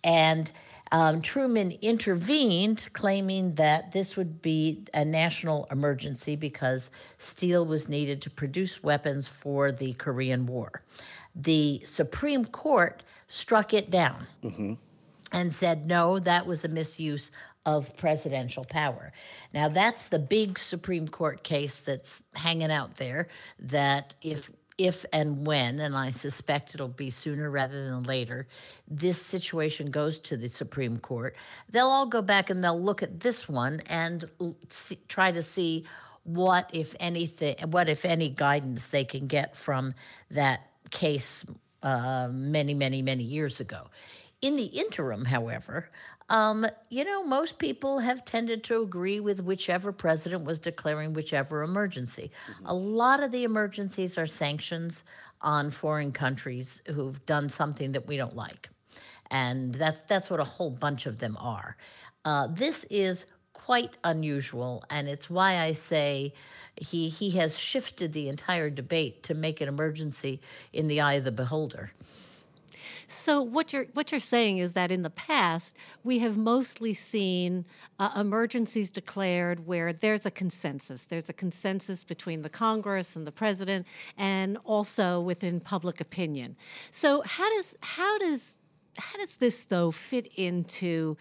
and 0.04 0.50
um, 0.90 1.20
Truman 1.20 1.72
intervened, 1.82 2.88
claiming 2.92 3.54
that 3.54 3.92
this 3.92 4.16
would 4.16 4.40
be 4.40 4.84
a 4.94 5.04
national 5.04 5.66
emergency 5.70 6.36
because 6.36 6.90
steel 7.18 7.66
was 7.66 7.88
needed 7.88 8.22
to 8.22 8.30
produce 8.30 8.82
weapons 8.82 9.28
for 9.28 9.70
the 9.70 9.92
Korean 9.94 10.46
War. 10.46 10.82
The 11.34 11.82
Supreme 11.84 12.44
Court 12.44 13.02
struck 13.26 13.74
it 13.74 13.90
down 13.90 14.26
mm-hmm. 14.42 14.74
And 15.32 15.52
said, 15.52 15.86
no, 15.86 16.18
that 16.18 16.46
was 16.46 16.64
a 16.64 16.68
misuse 16.68 17.30
of 17.66 17.94
presidential 17.96 18.64
power. 18.64 19.12
Now, 19.52 19.68
that's 19.68 20.08
the 20.08 20.18
big 20.18 20.58
Supreme 20.58 21.06
Court 21.06 21.42
case 21.42 21.80
that's 21.80 22.22
hanging 22.34 22.70
out 22.70 22.96
there 22.96 23.28
that 23.58 24.14
if 24.22 24.50
if 24.78 25.04
and 25.12 25.44
when, 25.44 25.80
and 25.80 25.96
I 25.96 26.10
suspect 26.10 26.74
it'll 26.74 26.86
be 26.86 27.10
sooner 27.10 27.50
rather 27.50 27.90
than 27.90 28.04
later, 28.04 28.46
this 28.86 29.20
situation 29.20 29.90
goes 29.90 30.20
to 30.20 30.36
the 30.36 30.48
Supreme 30.48 31.00
Court, 31.00 31.34
they'll 31.68 31.88
all 31.88 32.06
go 32.06 32.22
back 32.22 32.48
and 32.48 32.62
they'll 32.62 32.80
look 32.80 33.02
at 33.02 33.18
this 33.18 33.48
one 33.48 33.82
and 33.86 34.24
see, 34.68 34.98
try 35.08 35.32
to 35.32 35.42
see 35.42 35.84
what, 36.22 36.70
if 36.72 36.94
anything, 37.00 37.56
what, 37.70 37.88
if 37.88 38.04
any, 38.04 38.28
guidance 38.28 38.90
they 38.90 39.04
can 39.04 39.26
get 39.26 39.56
from 39.56 39.94
that 40.30 40.70
case 40.90 41.44
uh, 41.82 42.28
many, 42.30 42.72
many, 42.72 43.02
many 43.02 43.24
years 43.24 43.58
ago. 43.58 43.88
In 44.40 44.56
the 44.56 44.66
interim, 44.66 45.24
however, 45.24 45.90
um, 46.28 46.64
you 46.90 47.04
know, 47.04 47.24
most 47.24 47.58
people 47.58 47.98
have 47.98 48.24
tended 48.24 48.62
to 48.64 48.82
agree 48.82 49.18
with 49.18 49.42
whichever 49.42 49.92
president 49.92 50.44
was 50.44 50.58
declaring 50.58 51.12
whichever 51.12 51.62
emergency. 51.62 52.30
Mm-hmm. 52.50 52.66
A 52.66 52.74
lot 52.74 53.22
of 53.22 53.32
the 53.32 53.44
emergencies 53.44 54.18
are 54.18 54.26
sanctions 54.26 55.04
on 55.40 55.70
foreign 55.70 56.12
countries 56.12 56.82
who've 56.86 57.24
done 57.26 57.48
something 57.48 57.92
that 57.92 58.06
we 58.06 58.16
don't 58.16 58.36
like. 58.36 58.68
And 59.30 59.74
that's, 59.74 60.02
that's 60.02 60.30
what 60.30 60.40
a 60.40 60.44
whole 60.44 60.70
bunch 60.70 61.06
of 61.06 61.18
them 61.18 61.36
are. 61.40 61.76
Uh, 62.24 62.48
this 62.48 62.84
is 62.90 63.26
quite 63.52 63.96
unusual, 64.04 64.84
and 64.88 65.08
it's 65.08 65.28
why 65.28 65.58
I 65.58 65.72
say 65.72 66.32
he, 66.76 67.08
he 67.08 67.30
has 67.32 67.58
shifted 67.58 68.12
the 68.12 68.28
entire 68.28 68.70
debate 68.70 69.22
to 69.24 69.34
make 69.34 69.60
an 69.60 69.68
emergency 69.68 70.40
in 70.72 70.88
the 70.88 71.00
eye 71.00 71.14
of 71.14 71.24
the 71.24 71.32
beholder. 71.32 71.92
So 73.10 73.40
what 73.40 73.72
you're 73.72 73.86
what 73.94 74.12
you're 74.12 74.20
saying 74.20 74.58
is 74.58 74.74
that 74.74 74.92
in 74.92 75.00
the 75.00 75.08
past 75.08 75.74
we 76.04 76.18
have 76.18 76.36
mostly 76.36 76.92
seen 76.92 77.64
uh, 77.98 78.10
emergencies 78.14 78.90
declared 78.90 79.66
where 79.66 79.94
there's 79.94 80.26
a 80.26 80.30
consensus. 80.30 81.06
There's 81.06 81.30
a 81.30 81.32
consensus 81.32 82.04
between 82.04 82.42
the 82.42 82.50
Congress 82.50 83.16
and 83.16 83.26
the 83.26 83.32
president, 83.32 83.86
and 84.18 84.58
also 84.62 85.22
within 85.22 85.58
public 85.58 86.02
opinion. 86.02 86.54
So 86.90 87.22
how 87.22 87.48
does 87.56 87.74
how 87.80 88.18
does 88.18 88.56
how 88.98 89.18
does 89.18 89.36
this 89.36 89.64
though 89.64 89.90
fit 89.90 90.26
into 90.36 91.16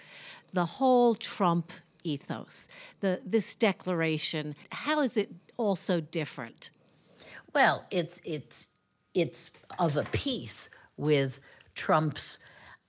the 0.51 0.65
whole 0.65 1.15
Trump 1.15 1.71
ethos? 2.03 2.67
The 2.99 3.21
this 3.25 3.55
declaration. 3.55 4.55
How 4.71 4.99
is 4.99 5.15
it 5.15 5.29
also 5.55 6.01
different? 6.01 6.69
Well, 7.55 7.85
it's 7.91 8.19
it's 8.25 8.67
it's 9.13 9.51
of 9.79 9.95
a 9.95 10.03
piece 10.03 10.67
with 10.97 11.39
Trump's 11.77 12.39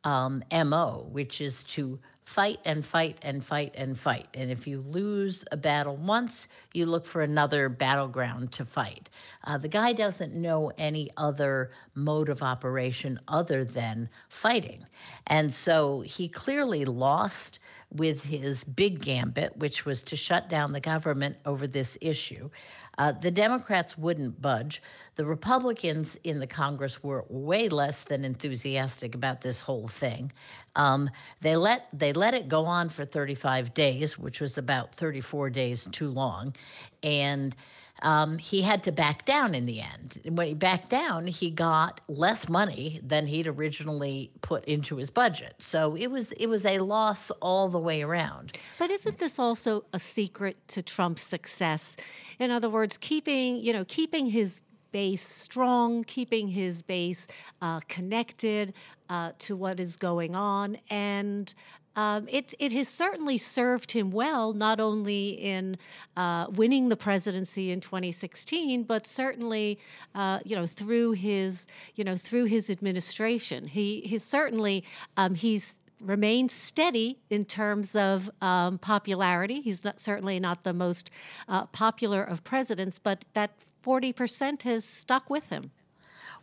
um, 0.03 0.43
MO, 0.51 1.07
which 1.13 1.41
is 1.41 1.63
to 1.65 1.99
fight 2.25 2.59
and 2.65 2.85
fight 2.85 3.19
and 3.23 3.45
fight 3.45 3.75
and 3.77 3.99
fight. 3.99 4.27
And 4.35 4.51
if 4.51 4.67
you 4.67 4.81
lose 4.81 5.45
a 5.53 5.57
battle 5.57 5.97
once, 5.97 6.47
you 6.75 6.87
look 6.87 7.07
for 7.07 7.23
another 7.23 7.69
battleground 7.69 8.53
to 8.53 8.65
fight. 8.65 9.09
Uh, 9.45 9.59
the 9.59 9.69
guy 9.69 9.93
doesn't 9.93 10.35
know 10.35 10.73
any 10.77 11.11
other 11.17 11.71
mode 11.95 12.29
of 12.29 12.43
operation 12.43 13.19
other 13.29 13.65
than 13.65 14.09
fighting. 14.29 14.87
And 15.27 15.53
so 15.53 16.01
he 16.01 16.29
clearly 16.29 16.85
lost 16.85 17.59
with 17.91 18.25
his 18.25 18.65
big 18.65 19.01
gambit, 19.01 19.57
which 19.57 19.87
was 19.87 20.03
to 20.03 20.17
shut 20.17 20.49
down 20.49 20.73
the 20.73 20.81
government 20.81 21.37
over 21.47 21.67
this 21.67 21.97
issue. 22.01 22.51
Uh, 22.99 23.13
the 23.13 23.31
Democrats 23.31 23.97
wouldn't 23.97 24.43
budge. 24.43 24.83
The 25.15 25.25
Republicans 25.25 26.17
in 26.25 26.41
the 26.41 26.47
Congress 26.47 27.03
were 27.03 27.25
way 27.29 27.69
less 27.69 28.05
than 28.05 28.25
enthusiastic 28.25 29.15
about 29.15 29.41
this 29.41 29.61
whole 29.63 29.89
thing. 29.89 30.33
Um, 30.77 31.09
they 31.41 31.57
let 31.57 31.87
they 31.93 32.13
let 32.13 32.35
it 32.35 32.49
go 32.49 32.67
on 32.67 32.89
for 32.89 33.05
35 33.05 33.73
days, 33.73 34.19
which 34.19 34.41
was 34.41 34.59
about 34.59 34.95
34 34.95 35.51
days 35.51 35.89
too 35.91 36.09
long, 36.09 36.55
and 37.03 37.55
um, 38.03 38.39
he 38.39 38.63
had 38.63 38.83
to 38.85 38.93
back 38.93 39.25
down 39.25 39.55
in 39.55 39.67
the 39.67 39.81
end. 39.81 40.21
And 40.25 40.37
when 40.37 40.49
he 40.49 40.55
backed 40.55 40.91
down, 40.91 41.27
he 41.27 41.51
got 41.51 42.01
less 42.09 42.49
money 42.49 43.01
than 43.03 43.27
he'd 43.27 43.47
originally 43.47 44.31
put 44.41 44.65
into 44.65 44.97
his 44.97 45.11
budget. 45.11 45.55
So 45.59 45.97
it 45.97 46.09
was 46.09 46.33
it 46.33 46.47
was 46.47 46.65
a 46.65 46.79
loss 46.79 47.31
all 47.43 47.69
the 47.69 47.79
way 47.79 48.03
around. 48.03 48.57
But 48.79 48.91
isn't 48.91 49.19
this 49.19 49.39
also 49.39 49.85
a 49.93 49.99
secret 49.99 50.57
to 50.69 50.83
Trump's 50.83 51.23
success? 51.23 51.97
In 52.39 52.51
other 52.51 52.71
words, 52.71 52.97
keeping 52.97 53.57
you 53.57 53.73
know 53.73 53.85
keeping 53.85 54.31
his 54.31 54.61
base 54.91 55.27
strong, 55.27 56.03
keeping 56.05 56.49
his 56.49 56.83
base 56.83 57.27
uh, 57.61 57.81
connected 57.89 58.73
uh, 59.09 59.33
to 59.39 59.57
what 59.57 59.81
is 59.81 59.97
going 59.97 60.35
on, 60.35 60.79
and 60.89 61.53
um, 61.97 62.29
it, 62.31 62.55
it 62.59 62.73
has 62.73 62.89
certainly 62.89 63.39
served 63.39 63.93
him 63.93 64.11
well, 64.11 64.53
not 64.53 64.81
only 64.81 65.31
in 65.31 65.77
uh, 66.17 66.47
winning 66.51 66.89
the 66.89 66.97
presidency 66.97 67.71
in 67.71 67.81
2016, 67.81 68.85
but 68.85 69.07
certainly, 69.07 69.79
uh, 70.15 70.39
you 70.45 70.55
know, 70.55 70.67
through 70.67 71.13
his, 71.13 71.67
you 71.95 72.05
know, 72.05 72.17
through 72.17 72.45
his 72.45 72.71
administration. 72.71 73.67
He, 73.67 74.03
he's 74.03 74.25
certainly, 74.25 74.85
um, 75.17 75.35
he's 75.35 75.79
remained 76.03 76.51
steady 76.51 77.19
in 77.29 77.45
terms 77.45 77.95
of 77.95 78.31
um, 78.41 78.79
popularity. 78.79 79.61
He's 79.61 79.83
not, 79.85 79.99
certainly 79.99 80.39
not 80.39 80.65
the 80.65 80.73
most 80.73 81.11
uh, 81.49 81.67
popular 81.67 82.23
of 82.23 82.45
presidents, 82.45 82.99
but 82.99 83.25
that 83.35 83.51
40% 83.85 84.63
has 84.63 84.85
stuck 84.85 85.29
with 85.29 85.49
him. 85.49 85.73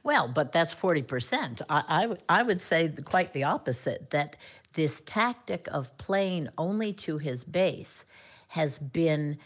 Well, 0.03 0.27
but 0.27 0.51
that's 0.51 0.73
40%. 0.73 1.61
I, 1.69 2.15
I 2.29 2.43
would 2.43 2.61
say 2.61 2.89
quite 3.03 3.33
the 3.33 3.43
opposite 3.43 4.09
that 4.11 4.35
this 4.73 5.01
tactic 5.05 5.67
of 5.71 5.97
playing 5.97 6.49
only 6.57 6.93
to 6.93 7.17
his 7.17 7.43
base 7.43 8.05
has 8.49 8.77
been 8.77 9.37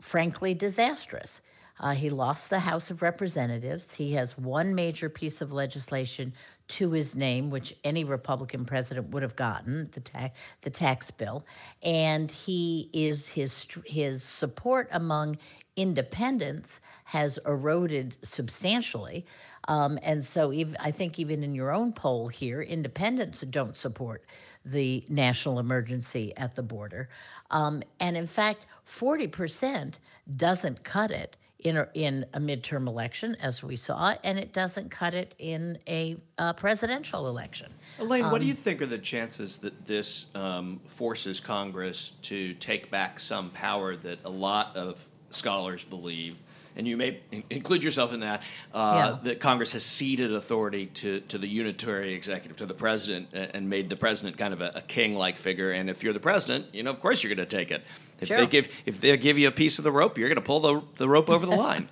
frankly 0.00 0.54
disastrous. 0.54 1.40
Uh, 1.80 1.92
he 1.92 2.10
lost 2.10 2.50
the 2.50 2.60
House 2.60 2.90
of 2.90 3.02
Representatives. 3.02 3.92
He 3.94 4.12
has 4.12 4.36
one 4.36 4.74
major 4.74 5.08
piece 5.08 5.40
of 5.40 5.52
legislation 5.52 6.32
to 6.68 6.90
his 6.90 7.14
name, 7.14 7.50
which 7.50 7.74
any 7.84 8.04
Republican 8.04 8.64
president 8.64 9.08
would 9.10 9.22
have 9.22 9.36
gotten 9.36 9.88
the 9.92 10.00
tax 10.00 10.38
the 10.62 10.70
tax 10.70 11.10
bill, 11.10 11.44
and 11.82 12.30
he 12.30 12.90
is 12.92 13.28
his 13.28 13.66
his 13.86 14.22
support 14.22 14.88
among 14.92 15.36
independents 15.76 16.80
has 17.04 17.38
eroded 17.46 18.16
substantially. 18.22 19.24
Um, 19.68 19.98
and 20.02 20.22
so, 20.24 20.52
even, 20.52 20.76
I 20.80 20.90
think 20.90 21.18
even 21.18 21.44
in 21.44 21.54
your 21.54 21.72
own 21.72 21.92
poll 21.92 22.28
here, 22.28 22.60
independents 22.60 23.40
don't 23.42 23.76
support 23.76 24.24
the 24.64 25.04
national 25.08 25.58
emergency 25.58 26.32
at 26.36 26.56
the 26.56 26.62
border. 26.62 27.08
Um, 27.50 27.82
and 28.00 28.16
in 28.16 28.26
fact, 28.26 28.66
40% 28.86 29.98
doesn't 30.36 30.84
cut 30.84 31.10
it 31.10 31.36
in 31.60 31.76
a, 31.76 31.88
in 31.94 32.24
a 32.34 32.40
midterm 32.40 32.86
election, 32.86 33.36
as 33.42 33.62
we 33.62 33.74
saw, 33.74 34.14
and 34.22 34.38
it 34.38 34.52
doesn't 34.52 34.90
cut 34.90 35.12
it 35.12 35.34
in 35.38 35.78
a 35.88 36.16
uh, 36.38 36.52
presidential 36.52 37.26
election. 37.26 37.72
Elaine, 37.98 38.24
um, 38.24 38.30
what 38.30 38.40
do 38.40 38.46
you 38.46 38.54
think 38.54 38.80
are 38.80 38.86
the 38.86 38.98
chances 38.98 39.58
that 39.58 39.86
this 39.86 40.26
um, 40.34 40.80
forces 40.86 41.40
Congress 41.40 42.12
to 42.22 42.54
take 42.54 42.90
back 42.90 43.18
some 43.18 43.50
power 43.50 43.96
that 43.96 44.18
a 44.24 44.30
lot 44.30 44.76
of 44.76 45.08
scholars 45.30 45.84
believe 45.84 46.38
and 46.78 46.86
you 46.86 46.96
may 46.96 47.20
include 47.50 47.82
yourself 47.82 48.14
in 48.14 48.20
that, 48.20 48.42
uh, 48.72 48.94
yeah. 48.94 49.18
that 49.24 49.40
Congress 49.40 49.72
has 49.72 49.84
ceded 49.84 50.32
authority 50.32 50.86
to, 50.86 51.20
to 51.22 51.36
the 51.36 51.48
unitary 51.48 52.14
executive, 52.14 52.56
to 52.58 52.66
the 52.66 52.74
president, 52.74 53.28
and 53.32 53.68
made 53.68 53.90
the 53.90 53.96
president 53.96 54.38
kind 54.38 54.54
of 54.54 54.60
a, 54.60 54.72
a 54.76 54.80
king-like 54.82 55.38
figure. 55.38 55.72
And 55.72 55.90
if 55.90 56.04
you're 56.04 56.12
the 56.12 56.20
president, 56.20 56.66
you 56.72 56.84
know, 56.84 56.90
of 56.90 57.00
course 57.00 57.22
you're 57.22 57.34
going 57.34 57.46
to 57.46 57.56
take 57.56 57.72
it. 57.72 57.82
If 58.20 58.28
sure. 58.28 58.38
they 58.38 58.46
give 58.46 58.68
if 58.86 59.00
they 59.00 59.16
give 59.16 59.38
you 59.38 59.48
a 59.48 59.52
piece 59.52 59.78
of 59.78 59.84
the 59.84 59.92
rope, 59.92 60.16
you're 60.16 60.28
going 60.28 60.36
to 60.36 60.40
pull 60.40 60.60
the, 60.60 60.82
the 60.96 61.08
rope 61.08 61.28
over 61.28 61.44
the 61.44 61.56
line. 61.56 61.88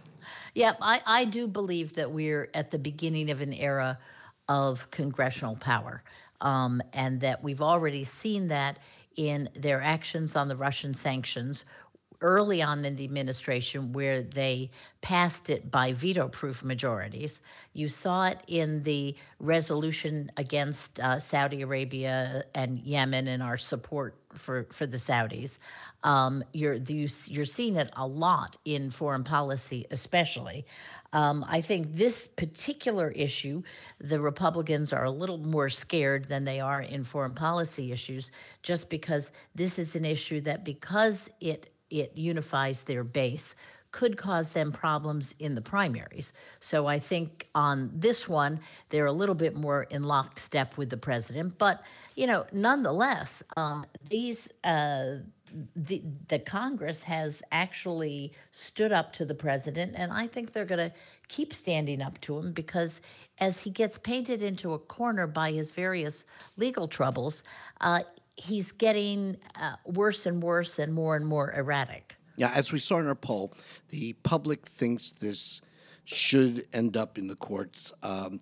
yeah, 0.54 0.74
I, 0.80 1.00
I 1.04 1.24
do 1.24 1.48
believe 1.48 1.94
that 1.94 2.12
we're 2.12 2.48
at 2.54 2.70
the 2.70 2.78
beginning 2.78 3.30
of 3.30 3.40
an 3.42 3.52
era 3.52 3.98
of 4.48 4.88
congressional 4.92 5.56
power, 5.56 6.04
um, 6.40 6.80
and 6.92 7.20
that 7.22 7.42
we've 7.42 7.62
already 7.62 8.04
seen 8.04 8.48
that 8.48 8.78
in 9.16 9.48
their 9.56 9.80
actions 9.80 10.36
on 10.36 10.48
the 10.48 10.56
Russian 10.56 10.94
sanctions, 10.94 11.64
early 12.20 12.62
on 12.62 12.85
in 12.85 12.96
the 12.96 13.04
administration 13.04 13.92
where 13.92 14.23
they 14.23 14.70
passed 15.00 15.50
it 15.50 15.70
by 15.70 15.92
veto 15.92 16.28
proof 16.28 16.64
majorities. 16.64 17.40
You 17.73 17.88
saw 17.88 18.26
it 18.26 18.42
in 18.46 18.82
the 18.82 19.14
resolution 19.38 20.30
against 20.37 20.99
uh, 20.99 21.20
Saudi 21.20 21.62
Arabia 21.62 22.44
and 22.54 22.78
Yemen 22.80 23.28
and 23.28 23.42
our 23.42 23.58
support 23.58 24.16
for, 24.32 24.66
for 24.73 24.87
the 24.87 24.96
Saudis. 24.96 25.58
Um, 26.02 26.42
you're, 26.52 26.75
you're 26.75 27.44
seeing 27.44 27.76
it 27.76 27.90
a 27.96 28.06
lot 28.06 28.56
in 28.64 28.90
foreign 28.90 29.25
policy, 29.25 29.87
especially. 29.90 30.66
Um, 31.12 31.44
I 31.49 31.61
think 31.61 31.92
this 31.92 32.26
particular 32.26 33.11
issue, 33.11 33.62
the 33.99 34.20
Republicans 34.20 34.92
are 34.92 35.04
a 35.04 35.11
little 35.11 35.38
more 35.38 35.68
scared 35.68 36.26
than 36.26 36.44
they 36.44 36.61
are 36.61 36.82
in 36.82 37.04
foreign 37.04 37.32
policy 37.35 37.92
issues, 37.92 38.30
just 38.62 38.90
because 38.90 39.30
this 39.54 39.78
is 39.78 39.96
an 39.96 40.04
issue 40.04 40.40
that, 40.42 40.64
because 40.64 41.30
it 41.40 41.70
it 41.90 42.12
unifies 42.14 42.82
their 42.82 43.04
base 43.04 43.54
could 43.96 44.18
cause 44.18 44.50
them 44.50 44.72
problems 44.72 45.34
in 45.38 45.54
the 45.54 45.60
primaries. 45.62 46.34
So 46.60 46.86
I 46.86 46.98
think 46.98 47.48
on 47.54 47.90
this 47.94 48.28
one, 48.28 48.60
they're 48.90 49.06
a 49.06 49.12
little 49.12 49.34
bit 49.34 49.54
more 49.56 49.84
in 49.84 50.02
lockstep 50.02 50.76
with 50.76 50.90
the 50.90 50.98
president. 50.98 51.56
But, 51.56 51.82
you 52.14 52.26
know, 52.26 52.44
nonetheless, 52.52 53.42
um, 53.56 53.86
these. 54.08 54.52
Uh, 54.62 55.18
the, 55.74 56.02
the 56.28 56.40
Congress 56.40 57.02
has 57.02 57.40
actually 57.52 58.32
stood 58.50 58.92
up 58.92 59.12
to 59.14 59.24
the 59.24 59.34
president, 59.34 59.94
and 59.96 60.12
I 60.12 60.26
think 60.26 60.52
they're 60.52 60.64
going 60.66 60.90
to 60.90 60.92
keep 61.28 61.54
standing 61.54 62.02
up 62.02 62.20
to 62.22 62.36
him 62.36 62.52
because 62.52 63.00
as 63.38 63.60
he 63.60 63.70
gets 63.70 63.96
painted 63.96 64.42
into 64.42 64.74
a 64.74 64.78
corner 64.78 65.26
by 65.26 65.52
his 65.52 65.70
various 65.70 66.24
legal 66.56 66.88
troubles, 66.88 67.44
uh, 67.80 68.00
he's 68.36 68.72
getting 68.72 69.36
uh, 69.60 69.76
worse 69.84 70.26
and 70.26 70.42
worse 70.42 70.78
and 70.78 70.92
more 70.94 71.16
and 71.16 71.26
more 71.26 71.52
erratic. 71.52 72.16
Yeah, 72.36 72.52
as 72.54 72.72
we 72.72 72.78
saw 72.78 72.98
in 72.98 73.06
our 73.06 73.14
poll, 73.14 73.52
the 73.88 74.12
public 74.22 74.66
thinks 74.66 75.10
this 75.10 75.60
should 76.04 76.66
end 76.72 76.96
up 76.96 77.18
in 77.18 77.28
the 77.28 77.34
courts. 77.34 77.92
Um, 78.02 78.40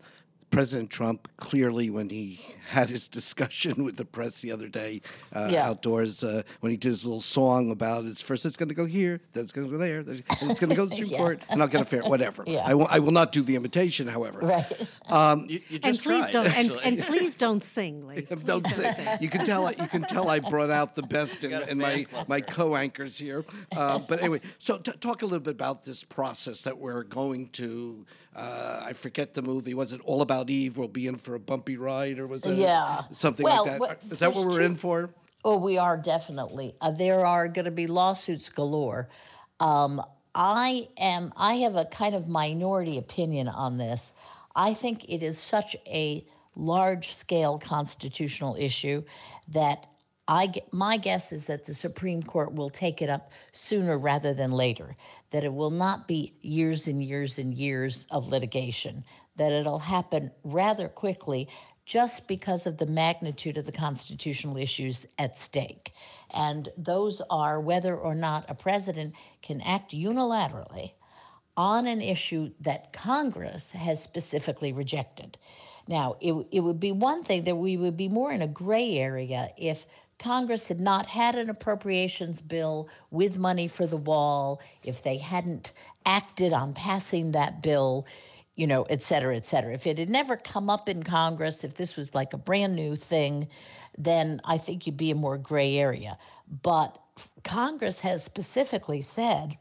President 0.54 0.88
Trump 0.88 1.28
clearly, 1.36 1.90
when 1.90 2.10
he 2.10 2.40
had 2.68 2.88
his 2.88 3.08
discussion 3.18 3.84
with 3.84 3.96
the 3.96 4.04
press 4.04 4.40
the 4.40 4.52
other 4.52 4.68
day 4.68 5.00
uh, 5.32 5.48
yeah. 5.50 5.66
outdoors, 5.66 6.22
uh, 6.22 6.42
when 6.60 6.70
he 6.70 6.76
did 6.76 6.88
his 6.88 7.04
little 7.04 7.20
song 7.20 7.72
about 7.72 8.04
it's 8.04 8.22
first 8.22 8.46
it's 8.46 8.56
going 8.56 8.68
to 8.68 8.74
go 8.74 8.84
here, 8.84 9.20
then 9.32 9.42
it's 9.42 9.52
going 9.52 9.66
to 9.66 9.72
go 9.72 9.78
there, 9.78 10.04
then 10.04 10.22
it's 10.42 10.60
going 10.60 10.70
to 10.70 10.76
go 10.76 10.84
to 10.84 10.90
the 10.90 10.96
Supreme 10.96 11.10
yeah. 11.10 11.18
Court, 11.18 11.42
and 11.50 11.60
I'll 11.60 11.68
get 11.68 11.80
a 11.80 11.84
fair 11.84 12.02
whatever. 12.02 12.44
Yeah. 12.54 12.62
I, 12.66 12.74
will, 12.74 12.86
I 12.88 12.98
will 13.00 13.10
not 13.10 13.32
do 13.32 13.42
the 13.42 13.56
imitation, 13.56 14.06
however. 14.06 14.38
Right. 14.40 14.88
Um, 15.08 15.46
you, 15.48 15.60
you 15.68 15.80
and 15.82 15.98
please 15.98 16.28
tried, 16.28 16.30
don't 16.30 16.56
and, 16.56 16.70
and, 16.84 16.98
please 17.00 17.34
don't 17.34 17.64
sing. 17.64 18.06
Like, 18.06 18.28
don't, 18.28 18.46
don't 18.46 18.66
sing. 18.68 18.94
You 19.20 19.28
can 19.28 19.44
tell. 19.44 19.72
You 19.72 19.88
can 19.88 20.02
tell 20.02 20.28
I 20.28 20.38
brought 20.38 20.70
out 20.70 20.94
the 20.94 21.02
best 21.02 21.42
in, 21.42 21.52
in 21.68 21.78
my 21.78 22.06
my 22.28 22.40
co-anchors 22.40 23.18
here. 23.18 23.44
Uh, 23.74 23.98
but 23.98 24.20
anyway, 24.20 24.40
so 24.58 24.76
t- 24.78 24.92
talk 25.00 25.22
a 25.22 25.24
little 25.24 25.40
bit 25.40 25.54
about 25.54 25.84
this 25.84 26.04
process 26.04 26.62
that 26.62 26.78
we're 26.78 27.02
going 27.02 27.48
to. 27.50 28.06
Uh, 28.36 28.82
I 28.84 28.92
forget 28.92 29.34
the 29.34 29.42
movie. 29.42 29.74
Was 29.74 29.92
it 29.92 30.00
all 30.02 30.20
about 30.20 30.43
Eve? 30.50 30.76
We'll 30.76 30.88
be 30.88 31.06
in 31.06 31.16
for 31.16 31.34
a 31.34 31.40
bumpy 31.40 31.76
ride, 31.76 32.18
or 32.18 32.26
was 32.26 32.44
it 32.44 32.56
yeah. 32.56 33.02
something 33.12 33.44
well, 33.44 33.66
like 33.66 34.00
that? 34.00 34.12
Is 34.12 34.18
that 34.20 34.34
what 34.34 34.46
we're 34.46 34.62
in 34.62 34.76
for? 34.76 35.10
Oh, 35.44 35.58
we 35.58 35.76
are 35.76 35.96
definitely. 35.96 36.74
Uh, 36.80 36.90
there 36.90 37.26
are 37.26 37.48
going 37.48 37.66
to 37.66 37.70
be 37.70 37.86
lawsuits 37.86 38.48
galore. 38.48 39.08
Um, 39.60 40.02
I 40.34 40.88
am. 40.98 41.32
I 41.36 41.54
have 41.56 41.76
a 41.76 41.84
kind 41.84 42.14
of 42.14 42.28
minority 42.28 42.98
opinion 42.98 43.48
on 43.48 43.76
this. 43.76 44.12
I 44.56 44.72
think 44.74 45.04
it 45.08 45.22
is 45.22 45.38
such 45.38 45.76
a 45.86 46.26
large-scale 46.56 47.58
constitutional 47.58 48.56
issue 48.58 49.02
that 49.48 49.86
I 50.26 50.54
my 50.72 50.96
guess 50.96 51.32
is 51.32 51.46
that 51.46 51.66
the 51.66 51.74
Supreme 51.74 52.22
Court 52.22 52.54
will 52.54 52.70
take 52.70 53.02
it 53.02 53.10
up 53.10 53.30
sooner 53.52 53.98
rather 53.98 54.32
than 54.32 54.50
later. 54.50 54.96
That 55.30 55.44
it 55.44 55.52
will 55.52 55.70
not 55.70 56.08
be 56.08 56.34
years 56.40 56.86
and 56.86 57.04
years 57.04 57.38
and 57.38 57.52
years 57.52 58.06
of 58.10 58.28
litigation. 58.28 59.04
That 59.36 59.52
it'll 59.52 59.80
happen 59.80 60.30
rather 60.42 60.88
quickly, 60.88 61.48
just 61.84 62.26
because 62.26 62.66
of 62.66 62.78
the 62.78 62.86
magnitude 62.86 63.58
of 63.58 63.66
the 63.66 63.72
constitutional 63.72 64.56
issues 64.56 65.06
at 65.18 65.36
stake. 65.36 65.92
And 66.32 66.68
those 66.78 67.20
are 67.28 67.60
whether 67.60 67.96
or 67.96 68.14
not 68.14 68.44
a 68.48 68.54
president 68.54 69.14
can 69.42 69.60
act 69.60 69.92
unilaterally 69.92 70.92
on 71.56 71.86
an 71.86 72.00
issue 72.00 72.50
that 72.60 72.92
Congress 72.92 73.72
has 73.72 74.02
specifically 74.02 74.72
rejected. 74.72 75.38
Now, 75.86 76.16
it, 76.20 76.32
it 76.50 76.60
would 76.60 76.80
be 76.80 76.92
one 76.92 77.22
thing 77.22 77.44
that 77.44 77.56
we 77.56 77.76
would 77.76 77.96
be 77.96 78.08
more 78.08 78.32
in 78.32 78.42
a 78.42 78.48
gray 78.48 78.96
area 78.96 79.50
if 79.56 79.86
Congress 80.18 80.68
had 80.68 80.80
not 80.80 81.06
had 81.06 81.34
an 81.34 81.50
appropriations 81.50 82.40
bill 82.40 82.88
with 83.10 83.38
money 83.38 83.68
for 83.68 83.86
the 83.86 83.96
wall, 83.96 84.60
if 84.82 85.02
they 85.02 85.18
hadn't 85.18 85.72
acted 86.06 86.52
on 86.52 86.72
passing 86.72 87.32
that 87.32 87.62
bill, 87.62 88.06
you 88.56 88.66
know, 88.66 88.84
et 88.84 89.02
cetera, 89.02 89.36
et 89.36 89.44
cetera. 89.44 89.72
If 89.72 89.86
it 89.86 89.98
had 89.98 90.10
never 90.10 90.36
come 90.36 90.70
up 90.70 90.88
in 90.88 91.02
Congress, 91.02 91.64
if 91.64 91.74
this 91.74 91.96
was 91.96 92.14
like 92.14 92.32
a 92.32 92.38
brand 92.38 92.76
new 92.76 92.96
thing, 92.96 93.48
then 93.98 94.40
I 94.44 94.58
think 94.58 94.86
you'd 94.86 94.96
be 94.96 95.10
a 95.10 95.16
more 95.16 95.38
gray 95.38 95.76
area. 95.76 96.18
But 96.62 96.98
Congress 97.42 98.00
has 98.00 98.22
specifically 98.22 99.00
said, 99.00 99.58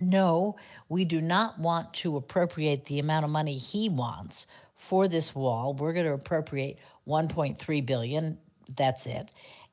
no, 0.00 0.56
we 0.88 1.04
do 1.04 1.20
not 1.20 1.58
want 1.58 1.92
to 1.94 2.16
appropriate 2.16 2.86
the 2.86 2.98
amount 2.98 3.24
of 3.24 3.30
money 3.30 3.54
he 3.54 3.88
wants 3.88 4.46
for 4.76 5.08
this 5.08 5.34
wall. 5.34 5.74
We're 5.74 5.92
going 5.92 6.06
to 6.06 6.12
appropriate 6.12 6.78
1.3 7.06 7.84
billion 7.84 8.38
that's 8.76 9.06
it. 9.06 9.30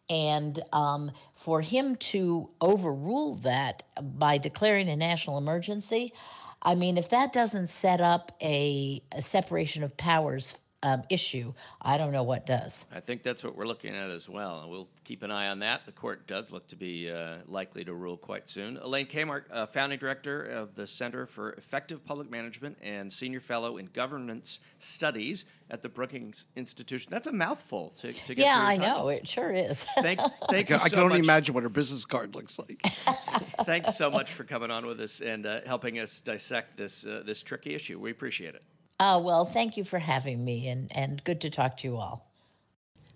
And 0.09 0.61
um, 0.71 1.11
for 1.35 1.61
him 1.61 1.95
to 1.97 2.49
overrule 2.61 3.35
that 3.35 3.83
by 4.01 4.37
declaring 4.37 4.89
a 4.89 4.95
national 4.95 5.37
emergency, 5.37 6.13
I 6.61 6.75
mean, 6.75 6.97
if 6.97 7.09
that 7.09 7.33
doesn't 7.33 7.67
set 7.67 8.01
up 8.01 8.31
a, 8.41 9.01
a 9.11 9.21
separation 9.21 9.83
of 9.83 9.95
powers 9.97 10.55
um, 10.87 11.03
issue, 11.09 11.53
I 11.81 11.97
don't 11.97 12.11
know 12.11 12.23
what 12.23 12.45
does. 12.45 12.85
I 12.91 12.99
think 12.99 13.23
that's 13.23 13.43
what 13.43 13.55
we're 13.55 13.65
looking 13.65 13.95
at 13.95 14.09
as 14.09 14.29
well. 14.29 14.61
And 14.61 14.71
we'll 14.71 14.87
keep 15.03 15.23
an 15.23 15.31
eye 15.31 15.49
on 15.49 15.59
that. 15.59 15.85
The 15.85 15.91
court 15.91 16.27
does 16.27 16.51
look 16.51 16.67
to 16.67 16.75
be 16.75 17.09
uh, 17.09 17.37
likely 17.47 17.83
to 17.85 17.93
rule 17.93 18.17
quite 18.17 18.49
soon. 18.49 18.77
Elaine 18.77 19.05
Kamarck, 19.05 19.43
uh, 19.51 19.65
founding 19.65 19.99
director 19.99 20.43
of 20.43 20.75
the 20.75 20.87
Center 20.87 21.25
for 21.25 21.53
Effective 21.53 22.05
Public 22.05 22.29
Management 22.29 22.77
and 22.81 23.11
senior 23.11 23.39
fellow 23.39 23.77
in 23.77 23.87
governance 23.87 24.59
studies 24.79 25.45
at 25.69 25.81
the 25.81 25.89
Brookings 25.89 26.45
Institution. 26.55 27.09
That's 27.11 27.27
a 27.27 27.33
mouthful 27.33 27.91
to, 27.97 28.13
to 28.13 28.35
get 28.35 28.45
Yeah, 28.45 28.61
I 28.63 28.77
know. 28.77 29.09
It 29.09 29.27
sure 29.27 29.51
is. 29.51 29.83
Thank, 29.99 30.19
thank 30.49 30.71
I 30.71 30.77
can, 30.77 30.79
I 30.81 30.89
can 30.89 30.99
only 30.99 31.19
imagine 31.19 31.53
what 31.53 31.63
her 31.63 31.69
business 31.69 32.05
card 32.05 32.35
looks 32.35 32.57
like. 32.57 32.81
Thanks 33.65 33.95
so 33.95 34.09
much 34.09 34.31
for 34.31 34.43
coming 34.45 34.71
on 34.71 34.85
with 34.85 35.01
us 35.01 35.19
and 35.19 35.45
uh, 35.45 35.61
helping 35.65 35.99
us 35.99 36.21
dissect 36.21 36.77
this, 36.77 37.05
uh, 37.05 37.23
this 37.25 37.43
tricky 37.43 37.75
issue. 37.75 37.99
We 37.99 38.11
appreciate 38.11 38.55
it. 38.55 38.63
Oh, 38.99 39.19
well, 39.19 39.45
thank 39.45 39.77
you 39.77 39.83
for 39.83 39.99
having 39.99 40.43
me 40.43 40.67
and, 40.67 40.91
and 40.93 41.23
good 41.23 41.41
to 41.41 41.49
talk 41.49 41.77
to 41.77 41.87
you 41.87 41.97
all. 41.97 42.25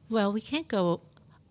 Well, 0.09 0.31
we 0.31 0.41
can't 0.41 0.67
go 0.67 1.01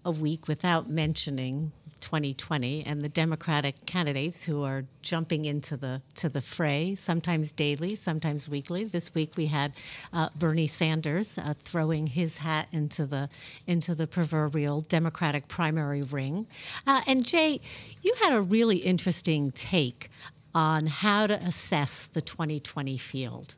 a 0.05 0.11
week 0.11 0.47
without 0.47 0.89
mentioning 0.89 1.73
2020 2.01 2.85
and 2.87 3.03
the 3.03 3.09
Democratic 3.09 3.87
candidates 3.87 4.45
who 4.45 4.65
are 4.65 4.85
jumping 5.03 5.45
into 5.45 5.77
the 5.77 6.01
to 6.15 6.29
the 6.29 6.41
fray, 6.41 6.95
sometimes 6.95 7.53
daily, 7.53 7.95
sometimes 7.95 8.49
weekly. 8.49 8.85
This 8.85 9.15
week 9.15 9.37
we 9.37 9.47
had 9.47 9.73
uh, 10.13 10.29
Bernie 10.39 10.67
Sanders 10.67 11.37
uh, 11.37 11.55
throwing 11.63 12.07
his 12.07 12.39
hat 12.39 12.69
into 12.73 13.07
the 13.07 13.29
into 13.67 13.95
the 13.95 14.07
proverbial 14.07 14.81
Democratic 14.81 15.49
primary 15.49 16.03
ring. 16.03 16.47
Uh, 16.87 17.03
and 17.07 17.27
Jay, 17.27 17.61
you 18.03 18.15
had 18.23 18.33
a 18.33 18.41
really 18.41 18.79
interesting 18.79 19.51
take 19.51 20.09
on 20.55 20.87
how 20.87 21.27
to 21.27 21.35
assess 21.35 22.07
the 22.07 22.21
2020 22.21 22.97
field. 22.97 23.57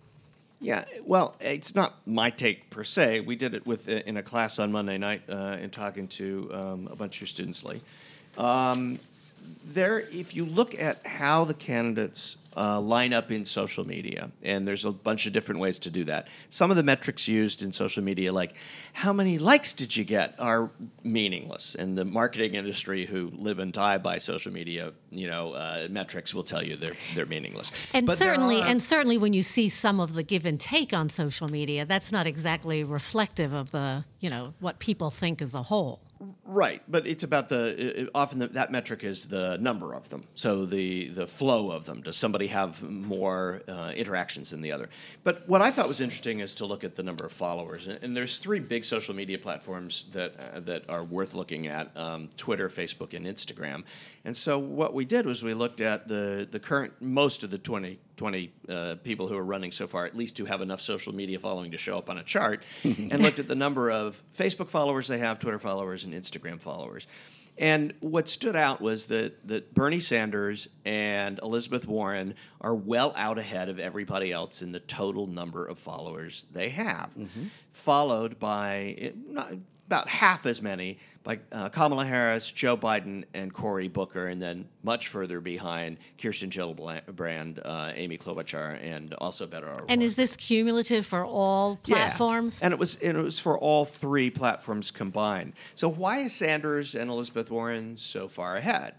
Yeah, 0.62 0.84
well, 1.04 1.34
it's 1.40 1.74
not 1.74 1.94
my 2.06 2.30
take 2.30 2.70
per 2.70 2.84
se. 2.84 3.20
We 3.20 3.34
did 3.34 3.54
it 3.54 3.66
with 3.66 3.88
in 3.88 4.16
a 4.16 4.22
class 4.22 4.60
on 4.60 4.70
Monday 4.70 4.96
night 4.96 5.22
uh, 5.28 5.56
and 5.60 5.72
talking 5.72 6.06
to 6.08 6.50
um, 6.54 6.88
a 6.88 6.94
bunch 6.94 7.20
of 7.20 7.28
students, 7.28 7.64
Lee. 7.64 7.82
Um, 8.38 9.00
there, 9.64 10.00
if 10.00 10.34
you 10.34 10.44
look 10.44 10.78
at 10.78 11.06
how 11.06 11.44
the 11.44 11.54
candidates 11.54 12.36
uh, 12.56 12.80
line 12.80 13.12
up 13.12 13.30
in 13.30 13.44
social 13.44 13.86
media, 13.86 14.30
and 14.42 14.68
there's 14.68 14.84
a 14.84 14.92
bunch 14.92 15.26
of 15.26 15.32
different 15.32 15.60
ways 15.60 15.78
to 15.80 15.90
do 15.90 16.04
that. 16.04 16.28
Some 16.50 16.70
of 16.70 16.76
the 16.76 16.82
metrics 16.82 17.26
used 17.26 17.62
in 17.62 17.72
social 17.72 18.02
media, 18.02 18.32
like 18.32 18.54
how 18.92 19.12
many 19.12 19.38
likes 19.38 19.72
did 19.72 19.96
you 19.96 20.04
get, 20.04 20.34
are 20.38 20.70
meaningless. 21.02 21.74
And 21.74 21.96
the 21.96 22.04
marketing 22.04 22.54
industry, 22.54 23.06
who 23.06 23.30
live 23.34 23.58
and 23.58 23.72
die 23.72 23.98
by 23.98 24.18
social 24.18 24.52
media, 24.52 24.92
you 25.10 25.28
know, 25.28 25.52
uh, 25.52 25.88
metrics 25.90 26.34
will 26.34 26.44
tell 26.44 26.62
you 26.62 26.76
they're 26.76 26.92
they're 27.14 27.26
meaningless. 27.26 27.70
And 27.94 28.06
but 28.06 28.18
certainly, 28.18 28.60
are, 28.60 28.66
and 28.66 28.82
certainly, 28.82 29.16
when 29.16 29.32
you 29.32 29.42
see 29.42 29.68
some 29.68 30.00
of 30.00 30.12
the 30.12 30.22
give 30.22 30.44
and 30.44 30.60
take 30.60 30.92
on 30.92 31.08
social 31.08 31.48
media, 31.48 31.86
that's 31.86 32.12
not 32.12 32.26
exactly 32.26 32.84
reflective 32.84 33.54
of 33.54 33.70
the 33.70 34.04
you 34.20 34.28
know 34.28 34.54
what 34.60 34.78
people 34.78 35.10
think 35.10 35.40
as 35.40 35.54
a 35.54 35.62
whole. 35.62 36.00
Right, 36.44 36.82
but 36.88 37.06
it's 37.06 37.24
about 37.24 37.48
the 37.48 38.10
often 38.14 38.38
the, 38.38 38.48
that 38.48 38.70
metric 38.70 39.02
is 39.02 39.28
the 39.28 39.56
number 39.58 39.92
of 39.92 40.08
them. 40.10 40.24
So 40.34 40.66
the 40.66 41.08
the 41.08 41.26
flow 41.26 41.70
of 41.70 41.84
them. 41.86 42.02
Does 42.02 42.16
somebody 42.16 42.46
have 42.48 42.82
more 42.82 43.62
uh, 43.66 43.92
interactions 43.96 44.50
than 44.50 44.60
the 44.60 44.72
other? 44.72 44.88
But 45.24 45.48
what 45.48 45.62
I 45.62 45.70
thought 45.70 45.88
was 45.88 46.00
interesting 46.00 46.40
is 46.40 46.54
to 46.54 46.66
look 46.66 46.84
at 46.84 46.94
the 46.94 47.02
number 47.02 47.24
of 47.24 47.32
followers. 47.32 47.88
And, 47.88 48.02
and 48.02 48.16
there's 48.16 48.38
three 48.38 48.60
big 48.60 48.84
social 48.84 49.14
media 49.14 49.38
platforms 49.38 50.04
that 50.12 50.34
uh, 50.38 50.60
that 50.60 50.88
are 50.88 51.02
worth 51.02 51.34
looking 51.34 51.66
at: 51.66 51.96
um, 51.96 52.28
Twitter, 52.36 52.68
Facebook, 52.68 53.14
and 53.14 53.26
Instagram. 53.26 53.84
And 54.24 54.36
so 54.36 54.58
what 54.58 54.94
we 54.94 55.04
did 55.04 55.26
was 55.26 55.42
we 55.42 55.54
looked 55.54 55.80
at 55.80 56.06
the 56.06 56.46
the 56.50 56.60
current 56.60 56.92
most 57.00 57.42
of 57.42 57.50
the 57.50 57.58
20 57.58 57.98
20 58.16 58.52
uh, 58.68 58.94
people 59.02 59.28
who 59.28 59.36
are 59.36 59.44
running 59.44 59.72
so 59.72 59.86
far, 59.86 60.04
at 60.04 60.16
least 60.16 60.38
who 60.38 60.44
have 60.44 60.60
enough 60.60 60.80
social 60.80 61.14
media 61.14 61.38
following 61.38 61.70
to 61.70 61.78
show 61.78 61.98
up 61.98 62.10
on 62.10 62.18
a 62.18 62.22
chart, 62.22 62.62
and 62.84 63.22
looked 63.22 63.38
at 63.38 63.48
the 63.48 63.54
number 63.54 63.90
of 63.90 64.22
Facebook 64.36 64.68
followers 64.68 65.08
they 65.08 65.18
have, 65.18 65.38
Twitter 65.38 65.58
followers, 65.58 66.04
and 66.04 66.14
Instagram 66.14 66.60
followers. 66.60 67.06
And 67.58 67.92
what 68.00 68.28
stood 68.28 68.56
out 68.56 68.80
was 68.80 69.06
that, 69.06 69.46
that 69.46 69.74
Bernie 69.74 70.00
Sanders 70.00 70.68
and 70.86 71.38
Elizabeth 71.42 71.86
Warren 71.86 72.34
are 72.62 72.74
well 72.74 73.12
out 73.14 73.38
ahead 73.38 73.68
of 73.68 73.78
everybody 73.78 74.32
else 74.32 74.62
in 74.62 74.72
the 74.72 74.80
total 74.80 75.26
number 75.26 75.66
of 75.66 75.78
followers 75.78 76.46
they 76.52 76.70
have, 76.70 77.10
mm-hmm. 77.16 77.44
followed 77.70 78.38
by 78.38 78.96
eh, 78.98 79.10
not, 79.28 79.52
about 79.92 80.08
half 80.08 80.46
as 80.46 80.62
many 80.62 80.98
by 81.22 81.38
uh, 81.52 81.68
Kamala 81.68 82.06
Harris, 82.06 82.50
Joe 82.50 82.78
Biden, 82.78 83.24
and 83.34 83.52
Cory 83.52 83.88
Booker, 83.88 84.26
and 84.26 84.40
then 84.40 84.66
much 84.82 85.08
further 85.08 85.38
behind 85.40 85.98
Kirsten 86.20 86.48
Gillibrand, 86.48 87.60
uh, 87.62 87.92
Amy 87.94 88.16
Klobuchar, 88.16 88.82
and 88.82 89.12
also 89.14 89.46
O'Rourke. 89.46 89.84
And 89.90 90.02
is 90.02 90.14
this 90.14 90.34
cumulative 90.34 91.04
for 91.04 91.24
all 91.26 91.76
platforms? 91.76 92.60
Yeah. 92.60 92.66
And 92.66 92.72
it 92.72 92.80
was 92.80 92.96
and 92.96 93.18
it 93.18 93.20
was 93.20 93.38
for 93.38 93.58
all 93.58 93.84
three 93.84 94.30
platforms 94.30 94.90
combined. 94.90 95.52
So 95.74 95.90
why 95.90 96.20
is 96.20 96.32
Sanders 96.32 96.94
and 96.94 97.10
Elizabeth 97.10 97.50
Warren 97.50 97.98
so 97.98 98.28
far 98.28 98.56
ahead? 98.56 98.94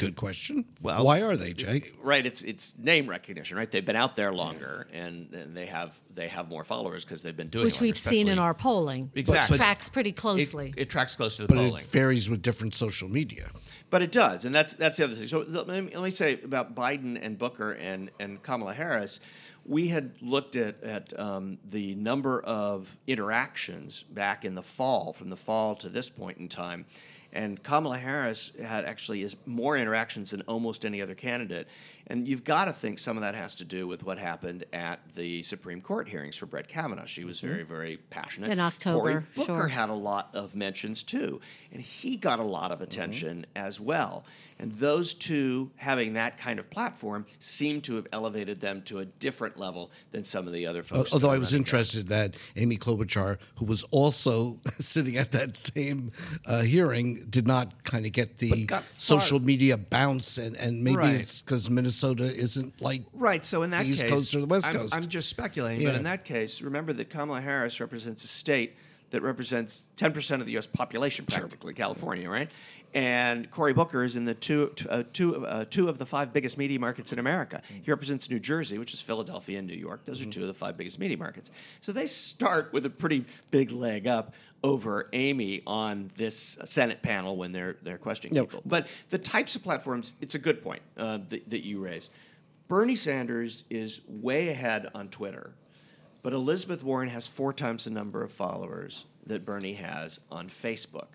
Good 0.00 0.16
question. 0.16 0.64
Well, 0.80 1.04
why 1.04 1.20
are 1.20 1.36
they, 1.36 1.52
Jake? 1.52 1.94
Right, 2.02 2.24
it's 2.24 2.40
it's 2.40 2.74
name 2.78 3.06
recognition, 3.06 3.58
right? 3.58 3.70
They've 3.70 3.84
been 3.84 3.96
out 3.96 4.16
there 4.16 4.32
longer, 4.32 4.86
and, 4.94 5.30
and 5.34 5.54
they 5.54 5.66
have 5.66 5.94
they 6.14 6.28
have 6.28 6.48
more 6.48 6.64
followers 6.64 7.04
because 7.04 7.22
they've 7.22 7.36
been 7.36 7.48
doing 7.48 7.66
which 7.66 7.76
it 7.76 7.80
we've 7.82 7.98
seen 7.98 8.28
in 8.28 8.38
our 8.38 8.54
polling. 8.54 9.10
Exactly, 9.14 9.56
it 9.56 9.58
tracks 9.58 9.90
pretty 9.90 10.12
closely. 10.12 10.68
It, 10.74 10.82
it 10.82 10.90
tracks 10.90 11.16
close 11.16 11.36
to 11.36 11.42
the 11.42 11.48
but 11.48 11.56
polling. 11.58 11.82
it 11.82 11.86
varies 11.86 12.30
with 12.30 12.40
different 12.40 12.74
social 12.74 13.10
media. 13.10 13.50
But 13.90 14.00
it 14.00 14.10
does, 14.10 14.46
and 14.46 14.54
that's 14.54 14.72
that's 14.72 14.96
the 14.96 15.04
other 15.04 15.14
thing. 15.14 15.28
So 15.28 15.44
let 15.46 15.66
me, 15.66 15.90
let 15.94 16.02
me 16.02 16.10
say 16.10 16.40
about 16.42 16.74
Biden 16.74 17.18
and 17.22 17.36
Booker 17.36 17.72
and 17.72 18.10
and 18.18 18.42
Kamala 18.42 18.72
Harris. 18.72 19.20
We 19.66 19.88
had 19.88 20.12
looked 20.22 20.56
at 20.56 20.82
at 20.82 21.18
um, 21.20 21.58
the 21.62 21.94
number 21.94 22.40
of 22.40 22.96
interactions 23.06 24.02
back 24.04 24.46
in 24.46 24.54
the 24.54 24.62
fall, 24.62 25.12
from 25.12 25.28
the 25.28 25.36
fall 25.36 25.74
to 25.76 25.90
this 25.90 26.08
point 26.08 26.38
in 26.38 26.48
time 26.48 26.86
and 27.32 27.62
Kamala 27.62 27.98
Harris 27.98 28.52
had 28.62 28.84
actually 28.84 29.22
is 29.22 29.36
more 29.46 29.76
interactions 29.76 30.30
than 30.30 30.42
almost 30.42 30.84
any 30.84 31.00
other 31.00 31.14
candidate. 31.14 31.68
And 32.10 32.26
you've 32.26 32.42
got 32.42 32.64
to 32.64 32.72
think 32.72 32.98
some 32.98 33.16
of 33.16 33.20
that 33.20 33.36
has 33.36 33.54
to 33.56 33.64
do 33.64 33.86
with 33.86 34.02
what 34.02 34.18
happened 34.18 34.64
at 34.72 34.98
the 35.14 35.42
Supreme 35.42 35.80
Court 35.80 36.08
hearings 36.08 36.36
for 36.36 36.46
Brett 36.46 36.66
Kavanaugh. 36.66 37.04
She 37.04 37.24
was 37.24 37.40
very, 37.40 37.60
mm-hmm. 37.60 37.72
very 37.72 37.96
passionate. 37.98 38.50
In 38.50 38.58
October, 38.58 38.98
Cory 38.98 39.24
Booker 39.36 39.54
sure. 39.54 39.68
had 39.68 39.90
a 39.90 39.94
lot 39.94 40.28
of 40.34 40.56
mentions 40.56 41.04
too, 41.04 41.40
and 41.72 41.80
he 41.80 42.16
got 42.16 42.40
a 42.40 42.44
lot 42.44 42.72
of 42.72 42.78
mm-hmm. 42.78 42.84
attention 42.84 43.46
mm-hmm. 43.54 43.66
as 43.66 43.80
well. 43.80 44.24
And 44.58 44.72
those 44.72 45.14
two 45.14 45.70
having 45.76 46.14
that 46.14 46.36
kind 46.36 46.58
of 46.58 46.68
platform 46.68 47.24
seem 47.38 47.80
to 47.82 47.94
have 47.94 48.06
elevated 48.12 48.60
them 48.60 48.82
to 48.82 48.98
a 48.98 49.06
different 49.06 49.56
level 49.56 49.90
than 50.10 50.22
some 50.22 50.46
of 50.46 50.52
the 50.52 50.66
other 50.66 50.82
folks. 50.82 51.14
Although 51.14 51.30
I 51.30 51.38
was 51.38 51.54
interested 51.54 52.08
that 52.08 52.34
Amy 52.56 52.76
Klobuchar, 52.76 53.38
who 53.54 53.64
was 53.64 53.84
also 53.84 54.58
sitting 54.78 55.16
at 55.16 55.32
that 55.32 55.56
same 55.56 56.12
uh, 56.44 56.60
hearing, 56.60 57.19
did 57.28 57.46
not 57.46 57.84
kind 57.84 58.06
of 58.06 58.12
get 58.12 58.38
the 58.38 58.68
social 58.92 59.40
media 59.40 59.76
bounce, 59.76 60.38
and, 60.38 60.56
and 60.56 60.82
maybe 60.82 60.96
right. 60.96 61.14
it's 61.14 61.42
because 61.42 61.68
Minnesota 61.68 62.24
isn't 62.24 62.80
like 62.80 63.02
right. 63.12 63.44
So 63.44 63.62
in 63.62 63.70
that 63.70 63.82
the 63.82 63.88
East 63.88 64.02
case, 64.02 64.10
Coast 64.10 64.34
or 64.34 64.40
the 64.40 64.46
West 64.46 64.68
I'm, 64.68 64.76
Coast. 64.76 64.96
I'm 64.96 65.06
just 65.06 65.28
speculating, 65.28 65.82
yeah. 65.82 65.90
but 65.90 65.96
in 65.96 66.04
that 66.04 66.24
case, 66.24 66.62
remember 66.62 66.92
that 66.94 67.10
Kamala 67.10 67.40
Harris 67.40 67.80
represents 67.80 68.24
a 68.24 68.28
state 68.28 68.76
that 69.10 69.22
represents 69.22 69.86
10% 69.96 70.40
of 70.40 70.46
the 70.46 70.52
U.S. 70.52 70.66
population, 70.66 71.26
practically, 71.26 71.72
sure. 71.72 71.76
California, 71.76 72.30
right? 72.30 72.48
And 72.92 73.48
Cory 73.50 73.72
Booker 73.72 74.02
is 74.02 74.16
in 74.16 74.24
the 74.24 74.34
two, 74.34 74.72
uh, 74.88 75.04
two, 75.12 75.46
uh, 75.46 75.64
two 75.68 75.88
of 75.88 75.98
the 75.98 76.06
five 76.06 76.32
biggest 76.32 76.58
media 76.58 76.78
markets 76.78 77.12
in 77.12 77.20
America. 77.20 77.62
He 77.82 77.90
represents 77.90 78.28
New 78.28 78.40
Jersey, 78.40 78.78
which 78.78 78.92
is 78.92 79.00
Philadelphia 79.00 79.58
and 79.58 79.68
New 79.68 79.74
York. 79.74 80.04
Those 80.04 80.20
mm-hmm. 80.20 80.28
are 80.28 80.32
two 80.32 80.40
of 80.40 80.48
the 80.48 80.54
five 80.54 80.76
biggest 80.76 80.98
media 80.98 81.16
markets. 81.16 81.52
So 81.80 81.92
they 81.92 82.06
start 82.06 82.72
with 82.72 82.86
a 82.86 82.90
pretty 82.90 83.24
big 83.52 83.70
leg 83.70 84.08
up 84.08 84.34
over 84.62 85.08
Amy 85.12 85.62
on 85.66 86.10
this 86.16 86.58
Senate 86.64 87.02
panel 87.02 87.36
when 87.36 87.52
they're 87.52 87.76
they're 87.82 87.98
questioning 87.98 88.36
yep. 88.36 88.46
people. 88.46 88.62
But 88.66 88.88
the 89.10 89.18
types 89.18 89.56
of 89.56 89.62
platforms, 89.62 90.14
it's 90.20 90.34
a 90.34 90.38
good 90.38 90.62
point 90.62 90.82
uh, 90.96 91.18
that, 91.28 91.48
that 91.50 91.64
you 91.64 91.80
raise. 91.80 92.10
Bernie 92.68 92.96
Sanders 92.96 93.64
is 93.70 94.00
way 94.06 94.48
ahead 94.48 94.88
on 94.94 95.08
Twitter, 95.08 95.54
but 96.22 96.32
Elizabeth 96.32 96.84
Warren 96.84 97.08
has 97.08 97.26
four 97.26 97.52
times 97.52 97.84
the 97.84 97.90
number 97.90 98.22
of 98.22 98.32
followers 98.32 99.06
that 99.26 99.44
Bernie 99.44 99.74
has 99.74 100.20
on 100.30 100.48
Facebook. 100.48 101.08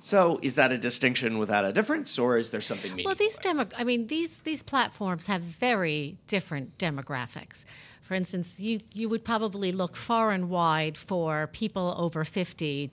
So, 0.00 0.38
is 0.42 0.56
that 0.56 0.70
a 0.72 0.76
distinction 0.76 1.38
without 1.38 1.64
a 1.64 1.72
difference, 1.72 2.18
or 2.18 2.36
is 2.36 2.50
there 2.50 2.60
something 2.60 2.90
meaningful? 2.90 3.10
Well, 3.10 3.16
these 3.16 3.38
demo- 3.38 3.68
I 3.78 3.84
mean, 3.84 4.08
these 4.08 4.40
these 4.40 4.62
platforms 4.62 5.26
have 5.26 5.40
very 5.40 6.18
different 6.26 6.76
demographics. 6.76 7.64
For 8.04 8.14
instance, 8.14 8.60
you 8.60 8.80
you 8.92 9.08
would 9.08 9.24
probably 9.24 9.72
look 9.72 9.96
far 9.96 10.30
and 10.30 10.50
wide 10.50 10.96
for 10.98 11.46
people 11.46 11.94
over 11.98 12.24
fifty 12.24 12.90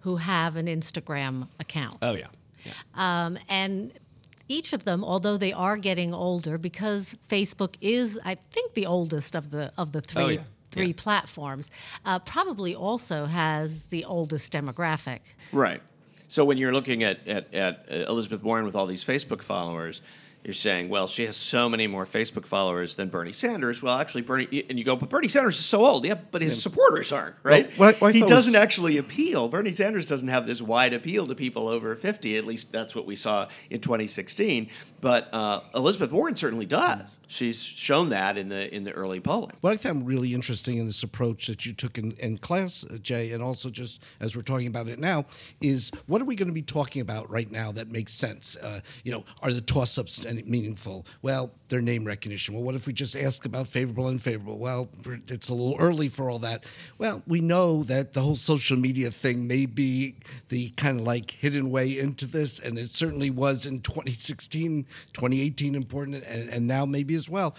who 0.00 0.16
have 0.16 0.56
an 0.56 0.66
Instagram 0.66 1.48
account. 1.60 1.98
Oh 2.00 2.14
yeah, 2.14 2.28
yeah. 2.64 2.72
Um, 2.94 3.38
and 3.48 3.92
each 4.48 4.72
of 4.72 4.84
them, 4.84 5.04
although 5.04 5.36
they 5.36 5.52
are 5.52 5.76
getting 5.76 6.14
older, 6.14 6.58
because 6.58 7.16
Facebook 7.28 7.76
is, 7.80 8.18
I 8.24 8.34
think, 8.34 8.74
the 8.74 8.86
oldest 8.86 9.34
of 9.34 9.50
the 9.50 9.72
of 9.76 9.92
the 9.92 10.00
three 10.00 10.22
oh, 10.22 10.28
yeah. 10.28 10.40
three 10.70 10.86
yeah. 10.86 10.92
platforms, 10.96 11.70
uh, 12.04 12.18
probably 12.18 12.74
also 12.74 13.26
has 13.26 13.84
the 13.84 14.04
oldest 14.04 14.52
demographic. 14.52 15.20
Right. 15.52 15.82
So 16.28 16.44
when 16.44 16.58
you're 16.58 16.72
looking 16.72 17.04
at, 17.04 17.28
at, 17.28 17.54
at 17.54 17.86
Elizabeth 17.88 18.42
Warren 18.42 18.64
with 18.64 18.74
all 18.74 18.86
these 18.86 19.04
Facebook 19.04 19.42
followers, 19.42 20.02
you're 20.44 20.52
saying, 20.52 20.90
well, 20.90 21.06
she 21.06 21.24
has 21.24 21.36
so 21.36 21.70
many 21.70 21.86
more 21.86 22.04
Facebook 22.04 22.46
followers 22.46 22.96
than 22.96 23.08
Bernie 23.08 23.32
Sanders. 23.32 23.82
Well, 23.82 23.98
actually, 23.98 24.22
Bernie, 24.22 24.66
and 24.68 24.78
you 24.78 24.84
go, 24.84 24.94
but 24.94 25.08
Bernie 25.08 25.28
Sanders 25.28 25.58
is 25.58 25.64
so 25.64 25.86
old. 25.86 26.04
Yeah, 26.04 26.16
but 26.30 26.42
his 26.42 26.54
yeah. 26.56 26.60
supporters 26.60 27.12
aren't, 27.12 27.36
right? 27.42 27.76
Well, 27.78 27.92
he 28.12 28.20
doesn't 28.20 28.52
was... 28.52 28.60
actually 28.60 28.98
appeal. 28.98 29.48
Bernie 29.48 29.72
Sanders 29.72 30.04
doesn't 30.04 30.28
have 30.28 30.46
this 30.46 30.60
wide 30.60 30.92
appeal 30.92 31.26
to 31.28 31.34
people 31.34 31.66
over 31.66 31.94
50. 31.94 32.36
At 32.36 32.44
least 32.44 32.72
that's 32.72 32.94
what 32.94 33.06
we 33.06 33.16
saw 33.16 33.48
in 33.70 33.80
2016. 33.80 34.68
But 35.00 35.28
uh, 35.32 35.60
Elizabeth 35.74 36.12
Warren 36.12 36.36
certainly 36.36 36.66
does. 36.66 37.20
She's 37.26 37.62
shown 37.62 38.10
that 38.10 38.36
in 38.36 38.48
the 38.48 38.74
in 38.74 38.84
the 38.84 38.92
early 38.92 39.20
polling. 39.20 39.52
What 39.60 39.72
I 39.72 39.76
found 39.76 40.06
really 40.06 40.34
interesting 40.34 40.78
in 40.78 40.86
this 40.86 41.02
approach 41.02 41.46
that 41.46 41.66
you 41.66 41.72
took 41.72 41.98
in, 41.98 42.12
in 42.12 42.38
class, 42.38 42.84
uh, 42.84 42.98
Jay, 42.98 43.32
and 43.32 43.42
also 43.42 43.70
just 43.70 44.02
as 44.20 44.36
we're 44.36 44.42
talking 44.42 44.66
about 44.66 44.88
it 44.88 44.98
now, 44.98 45.26
is 45.60 45.90
what 46.06 46.20
are 46.20 46.24
we 46.24 46.36
going 46.36 46.48
to 46.48 46.54
be 46.54 46.62
talking 46.62 47.02
about 47.02 47.30
right 47.30 47.50
now 47.50 47.72
that 47.72 47.90
makes 47.90 48.12
sense? 48.12 48.56
Uh, 48.56 48.80
you 49.04 49.12
know, 49.12 49.24
are 49.42 49.52
the 49.52 49.60
toss-ups 49.60 50.24
any 50.33 50.33
meaningful? 50.46 51.06
Well, 51.22 51.52
their 51.68 51.80
name 51.80 52.04
recognition. 52.04 52.54
Well, 52.54 52.62
what 52.62 52.74
if 52.74 52.86
we 52.86 52.92
just 52.92 53.16
ask 53.16 53.44
about 53.44 53.68
favorable 53.68 54.06
and 54.06 54.14
unfavorable? 54.14 54.58
Well, 54.58 54.88
it's 55.28 55.48
a 55.48 55.54
little 55.54 55.76
early 55.78 56.08
for 56.08 56.30
all 56.30 56.38
that. 56.40 56.64
Well, 56.98 57.22
we 57.26 57.40
know 57.40 57.82
that 57.84 58.12
the 58.12 58.20
whole 58.20 58.36
social 58.36 58.76
media 58.76 59.10
thing 59.10 59.46
may 59.46 59.66
be 59.66 60.16
the 60.48 60.70
kind 60.70 61.00
of 61.00 61.06
like 61.06 61.30
hidden 61.30 61.70
way 61.70 61.98
into 61.98 62.26
this, 62.26 62.58
and 62.58 62.78
it 62.78 62.90
certainly 62.90 63.30
was 63.30 63.66
in 63.66 63.80
2016, 63.80 64.84
2018 65.12 65.74
important, 65.74 66.24
and, 66.24 66.48
and 66.48 66.66
now 66.66 66.84
maybe 66.84 67.14
as 67.14 67.28
well. 67.28 67.56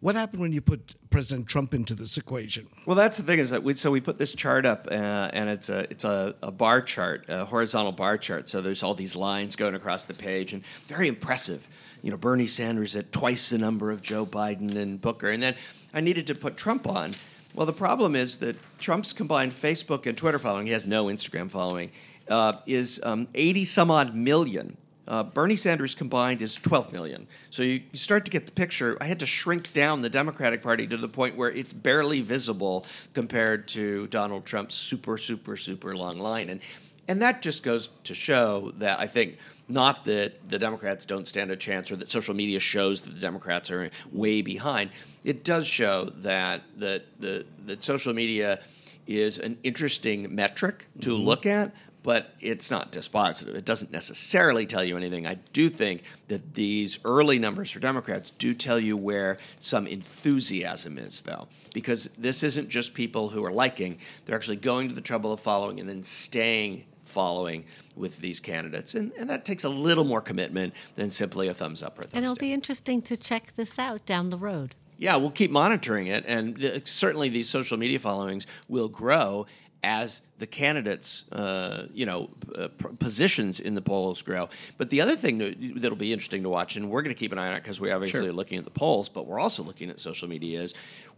What 0.00 0.14
happened 0.14 0.40
when 0.40 0.52
you 0.52 0.60
put 0.60 0.94
President 1.10 1.48
Trump 1.48 1.74
into 1.74 1.92
this 1.92 2.16
equation? 2.16 2.68
Well, 2.86 2.94
that's 2.94 3.18
the 3.18 3.24
thing 3.24 3.40
is 3.40 3.50
that 3.50 3.64
we 3.64 3.74
so 3.74 3.90
we 3.90 4.00
put 4.00 4.16
this 4.16 4.32
chart 4.32 4.64
up, 4.64 4.86
uh, 4.88 5.30
and 5.32 5.48
it's 5.50 5.68
a 5.68 5.90
it's 5.90 6.04
a, 6.04 6.36
a, 6.40 6.52
bar 6.52 6.82
chart, 6.82 7.24
a 7.28 7.44
horizontal 7.44 7.90
bar 7.90 8.16
chart. 8.16 8.48
So 8.48 8.62
there's 8.62 8.84
all 8.84 8.94
these 8.94 9.16
lines 9.16 9.56
going 9.56 9.74
across 9.74 10.04
the 10.04 10.14
page, 10.14 10.52
and 10.52 10.64
very 10.86 11.08
impressive. 11.08 11.66
You 12.02 12.10
know, 12.10 12.16
Bernie 12.16 12.46
Sanders 12.46 12.96
at 12.96 13.12
twice 13.12 13.50
the 13.50 13.58
number 13.58 13.90
of 13.90 14.02
Joe 14.02 14.24
Biden 14.24 14.76
and 14.76 15.00
Booker, 15.00 15.30
and 15.30 15.42
then 15.42 15.54
I 15.92 16.00
needed 16.00 16.26
to 16.28 16.34
put 16.34 16.56
Trump 16.56 16.86
on. 16.86 17.14
Well, 17.54 17.66
the 17.66 17.72
problem 17.72 18.14
is 18.14 18.36
that 18.38 18.56
Trump's 18.78 19.12
combined 19.12 19.52
Facebook 19.52 20.06
and 20.06 20.16
Twitter 20.16 20.38
following, 20.38 20.66
he 20.66 20.72
has 20.72 20.86
no 20.86 21.06
Instagram 21.06 21.50
following, 21.50 21.90
uh, 22.28 22.54
is 22.66 23.00
um, 23.02 23.26
80 23.34 23.64
some 23.64 23.90
odd 23.90 24.14
million. 24.14 24.76
Uh, 25.08 25.24
Bernie 25.24 25.56
Sanders 25.56 25.94
combined 25.94 26.42
is 26.42 26.56
12 26.56 26.92
million. 26.92 27.26
So 27.48 27.62
you, 27.62 27.80
you, 27.90 27.98
start 27.98 28.26
to 28.26 28.30
get 28.30 28.44
the 28.44 28.52
picture. 28.52 28.98
I 29.00 29.06
had 29.06 29.20
to 29.20 29.26
shrink 29.26 29.72
down 29.72 30.02
the 30.02 30.10
Democratic 30.10 30.62
Party 30.62 30.86
to 30.86 30.98
the 30.98 31.08
point 31.08 31.34
where 31.34 31.50
it's 31.50 31.72
barely 31.72 32.20
visible 32.20 32.84
compared 33.14 33.66
to 33.68 34.06
Donald 34.08 34.44
Trump's 34.44 34.74
super, 34.74 35.16
super, 35.16 35.56
super 35.56 35.96
long 35.96 36.18
line. 36.18 36.50
And, 36.50 36.60
and 37.08 37.22
that 37.22 37.40
just 37.40 37.62
goes 37.62 37.88
to 38.04 38.14
show 38.14 38.72
that 38.76 39.00
I 39.00 39.06
think 39.06 39.38
not 39.68 40.04
that 40.06 40.48
the 40.48 40.58
Democrats 40.58 41.04
don't 41.04 41.28
stand 41.28 41.50
a 41.50 41.56
chance 41.56 41.90
or 41.90 41.96
that 41.96 42.10
social 42.10 42.34
media 42.34 42.58
shows 42.58 43.02
that 43.02 43.10
the 43.10 43.20
Democrats 43.20 43.70
are 43.70 43.90
way 44.10 44.42
behind. 44.42 44.90
It 45.24 45.44
does 45.44 45.66
show 45.66 46.06
that, 46.16 46.62
that, 46.76 47.04
that, 47.20 47.46
that 47.66 47.84
social 47.84 48.14
media 48.14 48.60
is 49.06 49.38
an 49.38 49.58
interesting 49.62 50.34
metric 50.34 50.86
to 51.00 51.10
mm-hmm. 51.10 51.24
look 51.24 51.46
at, 51.46 51.74
but 52.02 52.34
it's 52.40 52.70
not 52.70 52.92
dispositive. 52.92 53.54
It 53.54 53.64
doesn't 53.64 53.90
necessarily 53.90 54.64
tell 54.64 54.84
you 54.84 54.96
anything. 54.96 55.26
I 55.26 55.34
do 55.52 55.68
think 55.68 56.02
that 56.28 56.54
these 56.54 56.98
early 57.04 57.38
numbers 57.38 57.70
for 57.70 57.80
Democrats 57.80 58.30
do 58.30 58.54
tell 58.54 58.78
you 58.78 58.96
where 58.96 59.38
some 59.58 59.86
enthusiasm 59.86 60.96
is, 60.96 61.22
though, 61.22 61.48
because 61.74 62.08
this 62.16 62.42
isn't 62.42 62.68
just 62.68 62.94
people 62.94 63.30
who 63.30 63.44
are 63.44 63.52
liking, 63.52 63.98
they're 64.24 64.36
actually 64.36 64.56
going 64.56 64.88
to 64.88 64.94
the 64.94 65.00
trouble 65.00 65.32
of 65.32 65.40
following 65.40 65.80
and 65.80 65.88
then 65.88 66.02
staying 66.02 66.84
following 67.08 67.64
with 67.96 68.18
these 68.18 68.40
candidates. 68.40 68.94
And, 68.94 69.12
and 69.18 69.28
that 69.30 69.44
takes 69.44 69.64
a 69.64 69.68
little 69.68 70.04
more 70.04 70.20
commitment 70.20 70.74
than 70.94 71.10
simply 71.10 71.48
a 71.48 71.54
thumbs 71.54 71.82
up 71.82 71.98
or 71.98 72.02
a 72.02 72.04
thumbs 72.04 72.14
And 72.14 72.24
it'll 72.24 72.36
down. 72.36 72.48
be 72.48 72.52
interesting 72.52 73.02
to 73.02 73.16
check 73.16 73.56
this 73.56 73.78
out 73.78 74.06
down 74.06 74.30
the 74.30 74.36
road. 74.36 74.74
Yeah, 74.98 75.16
we'll 75.16 75.30
keep 75.30 75.50
monitoring 75.50 76.08
it. 76.08 76.24
And 76.26 76.62
uh, 76.64 76.80
certainly 76.84 77.28
these 77.28 77.48
social 77.48 77.78
media 77.78 77.98
followings 77.98 78.46
will 78.68 78.88
grow 78.88 79.46
as 79.82 80.22
the 80.38 80.46
candidates, 80.46 81.24
uh, 81.30 81.86
you 81.92 82.04
know, 82.04 82.30
uh, 82.56 82.68
positions 82.98 83.60
in 83.60 83.74
the 83.74 83.80
polls 83.80 84.22
grow. 84.22 84.48
But 84.76 84.90
the 84.90 85.00
other 85.00 85.14
thing 85.14 85.74
that'll 85.76 85.96
be 85.96 86.12
interesting 86.12 86.42
to 86.42 86.48
watch, 86.48 86.76
and 86.76 86.90
we're 86.90 87.02
going 87.02 87.14
to 87.14 87.18
keep 87.18 87.32
an 87.32 87.38
eye 87.38 87.48
on 87.48 87.54
it 87.54 87.62
because 87.62 87.80
we're 87.80 87.94
obviously 87.94 88.22
sure. 88.22 88.32
looking 88.32 88.58
at 88.58 88.64
the 88.64 88.72
polls, 88.72 89.08
but 89.08 89.26
we're 89.26 89.38
also 89.38 89.62
looking 89.62 89.88
at 89.90 90.00
social 90.00 90.28
media, 90.28 90.62
is 90.62 90.74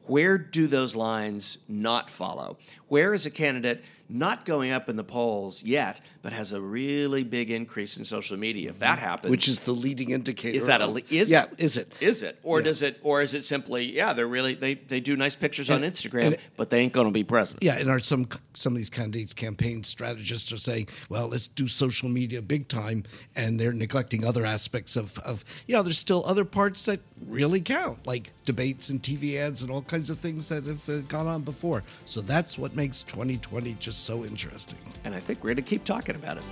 where 0.06 0.36
do 0.36 0.66
those 0.66 0.94
lines 0.94 1.58
not 1.68 2.10
follow? 2.10 2.58
Where 2.88 3.14
is 3.14 3.26
a 3.26 3.30
candidate 3.30 3.82
not 4.10 4.44
going 4.44 4.70
up 4.70 4.88
in 4.88 4.96
the 4.96 5.04
polls 5.04 5.62
yet, 5.62 6.00
but 6.22 6.32
has 6.32 6.52
a 6.52 6.60
really 6.60 7.24
big 7.24 7.50
increase 7.50 7.96
in 7.96 8.04
social 8.04 8.36
media? 8.36 8.70
If 8.70 8.80
that 8.80 8.98
happens, 8.98 9.30
which 9.30 9.48
is 9.48 9.60
the 9.60 9.72
leading 9.72 10.10
indicator, 10.10 10.56
is 10.56 10.66
that 10.66 10.80
a 10.80 11.02
is 11.10 11.30
yeah? 11.30 11.44
It, 11.44 11.50
is 11.58 11.76
it 11.76 11.92
is 12.00 12.22
it 12.22 12.38
or 12.42 12.58
yeah. 12.58 12.64
does 12.64 12.82
it 12.82 12.98
or 13.02 13.22
is 13.22 13.34
it 13.34 13.44
simply 13.44 13.94
yeah? 13.94 14.12
They're 14.12 14.26
really 14.26 14.54
they 14.54 14.74
they 14.74 15.00
do 15.00 15.16
nice 15.16 15.36
pictures 15.36 15.70
and, 15.70 15.84
on 15.84 15.90
Instagram, 15.90 16.38
but 16.56 16.70
they 16.70 16.80
ain't 16.80 16.92
going 16.92 17.06
to 17.06 17.12
be 17.12 17.24
president. 17.24 17.62
Yeah, 17.62 17.78
and 17.78 17.88
are 17.88 17.98
some 17.98 18.28
some 18.54 18.72
of 18.72 18.78
these 18.78 18.90
candidates 18.90 19.34
campaign 19.34 19.84
strategists 19.84 20.52
are 20.52 20.58
saying, 20.58 20.88
well, 21.08 21.28
let's 21.28 21.48
do 21.48 21.68
social 21.68 22.08
media 22.08 22.42
big 22.42 22.68
time, 22.68 23.04
and 23.36 23.58
they're 23.58 23.72
neglecting 23.72 24.24
other 24.24 24.44
aspects 24.44 24.96
of 24.96 25.18
of 25.20 25.44
you 25.66 25.76
know, 25.76 25.82
there's 25.82 25.98
still 25.98 26.24
other 26.26 26.44
parts 26.44 26.84
that 26.84 27.00
really 27.26 27.60
count, 27.60 28.06
like 28.06 28.32
debates 28.44 28.90
and 28.90 29.02
TV 29.02 29.36
ads 29.36 29.62
and 29.62 29.70
all 29.70 29.82
kinds 29.82 30.10
of 30.10 30.18
things 30.18 30.48
that 30.48 30.64
have 30.64 30.88
uh, 30.88 31.00
gone 31.02 31.26
on 31.26 31.42
before. 31.42 31.82
So 32.04 32.20
that's 32.20 32.58
what 32.58 32.74
makes 32.74 33.02
2020 33.02 33.74
just 33.74 33.99
so 34.00 34.24
interesting. 34.24 34.78
And 35.04 35.14
I 35.14 35.20
think 35.20 35.42
we're 35.42 35.48
going 35.48 35.56
to 35.56 35.62
keep 35.62 35.84
talking 35.84 36.14
about 36.14 36.38
it. 36.38 36.44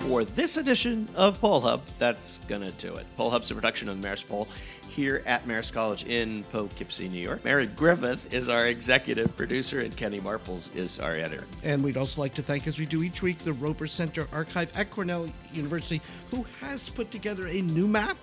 For 0.00 0.24
this 0.24 0.56
edition 0.56 1.06
of 1.14 1.38
Poll 1.38 1.60
Hub, 1.60 1.84
that's 1.98 2.38
going 2.46 2.62
to 2.62 2.70
do 2.72 2.94
it. 2.94 3.04
Poll 3.18 3.28
Hub's 3.28 3.50
a 3.50 3.54
production 3.54 3.90
of 3.90 3.98
Marist 3.98 4.26
Poll 4.26 4.48
here 4.88 5.22
at 5.26 5.46
Marist 5.46 5.74
College 5.74 6.06
in 6.06 6.44
Poughkeepsie, 6.44 7.08
New 7.08 7.20
York. 7.20 7.44
Mary 7.44 7.66
Griffith 7.66 8.32
is 8.32 8.48
our 8.48 8.68
executive 8.68 9.36
producer, 9.36 9.80
and 9.80 9.94
Kenny 9.94 10.18
Marples 10.18 10.74
is 10.74 10.98
our 10.98 11.14
editor. 11.14 11.44
And 11.62 11.84
we'd 11.84 11.98
also 11.98 12.22
like 12.22 12.34
to 12.36 12.42
thank, 12.42 12.66
as 12.66 12.78
we 12.78 12.86
do 12.86 13.02
each 13.02 13.22
week, 13.22 13.38
the 13.38 13.52
Roper 13.52 13.86
Center 13.86 14.26
Archive 14.32 14.72
at 14.74 14.90
Cornell 14.90 15.28
University, 15.52 16.00
who 16.30 16.44
has 16.62 16.88
put 16.88 17.10
together 17.10 17.46
a 17.48 17.60
new 17.60 17.86
map 17.86 18.16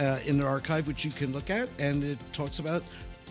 uh, 0.00 0.18
in 0.26 0.38
their 0.38 0.48
archive, 0.48 0.88
which 0.88 1.04
you 1.04 1.12
can 1.12 1.32
look 1.32 1.50
at, 1.50 1.68
and 1.78 2.02
it 2.02 2.18
talks 2.32 2.58
about 2.58 2.82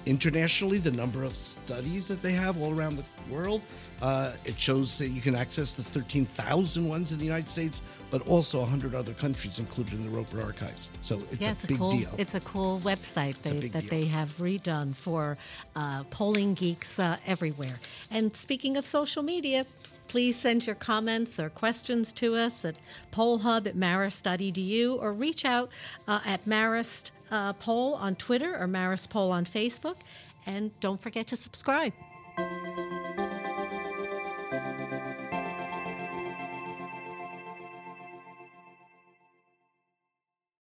internationally 0.08 0.78
the 0.78 0.91
number 0.91 1.24
of 1.24 1.36
studies 1.36 2.08
that 2.08 2.22
they 2.22 2.34
have 2.34 2.62
all 2.62 2.78
around 2.78 2.98
the 2.98 3.04
world. 3.30 3.62
Uh, 4.02 4.34
it 4.46 4.60
shows 4.60 4.98
that 5.00 5.10
you 5.10 5.22
can 5.22 5.36
access 5.36 5.74
the 5.74 5.84
13,000 5.84 6.88
ones 6.88 7.12
in 7.12 7.17
the 7.17 7.26
United 7.26 7.48
States, 7.48 7.82
but 8.12 8.28
also 8.28 8.60
100 8.60 8.93
other 8.93 9.13
countries 9.13 9.60
included 9.60 9.93
in 9.93 10.04
the 10.04 10.10
Roper 10.10 10.41
archives. 10.41 10.91
So 11.02 11.20
it's 11.32 11.41
yeah, 11.41 11.50
a 11.50 11.52
it's 11.52 11.65
big 11.65 11.78
a 11.78 11.80
cool, 11.80 11.91
deal. 11.91 12.10
It's 12.17 12.36
a 12.36 12.39
cool 12.41 12.80
website 12.84 13.41
they, 13.41 13.67
that 13.70 13.82
deal. 13.82 13.89
they 13.89 14.06
have 14.06 14.38
redone 14.38 14.96
for 14.96 15.38
uh, 15.76 16.04
polling 16.10 16.54
geeks 16.54 17.00
uh, 17.00 17.17
everywhere. 17.26 17.80
And 18.12 18.36
speaking 18.36 18.78
of 18.78 18.86
social 18.86 19.24
media, 19.24 19.65
Please 20.08 20.38
send 20.38 20.65
your 20.65 20.76
comments 20.76 21.38
or 21.38 21.50
questions 21.50 22.13
to 22.13 22.36
us 22.36 22.63
at 22.63 22.78
pollhub 23.12 23.67
at 23.67 23.76
marist.edu 23.76 24.98
or 25.02 25.12
reach 25.12 25.43
out 25.43 25.70
uh, 26.08 26.22
at 26.26 26.46
Marist 26.46 27.12
uh, 27.32 27.54
Poll 27.54 27.96
on 27.96 28.16
Twitter 28.16 28.56
or 28.56 28.68
Marist 28.68 29.10
Poll 29.10 29.32
on 29.32 29.46
Facebook. 29.46 29.98
And 30.46 30.78
don't 30.80 31.02
forget 31.02 31.28
to 31.28 31.36
subscribe. 31.36 31.94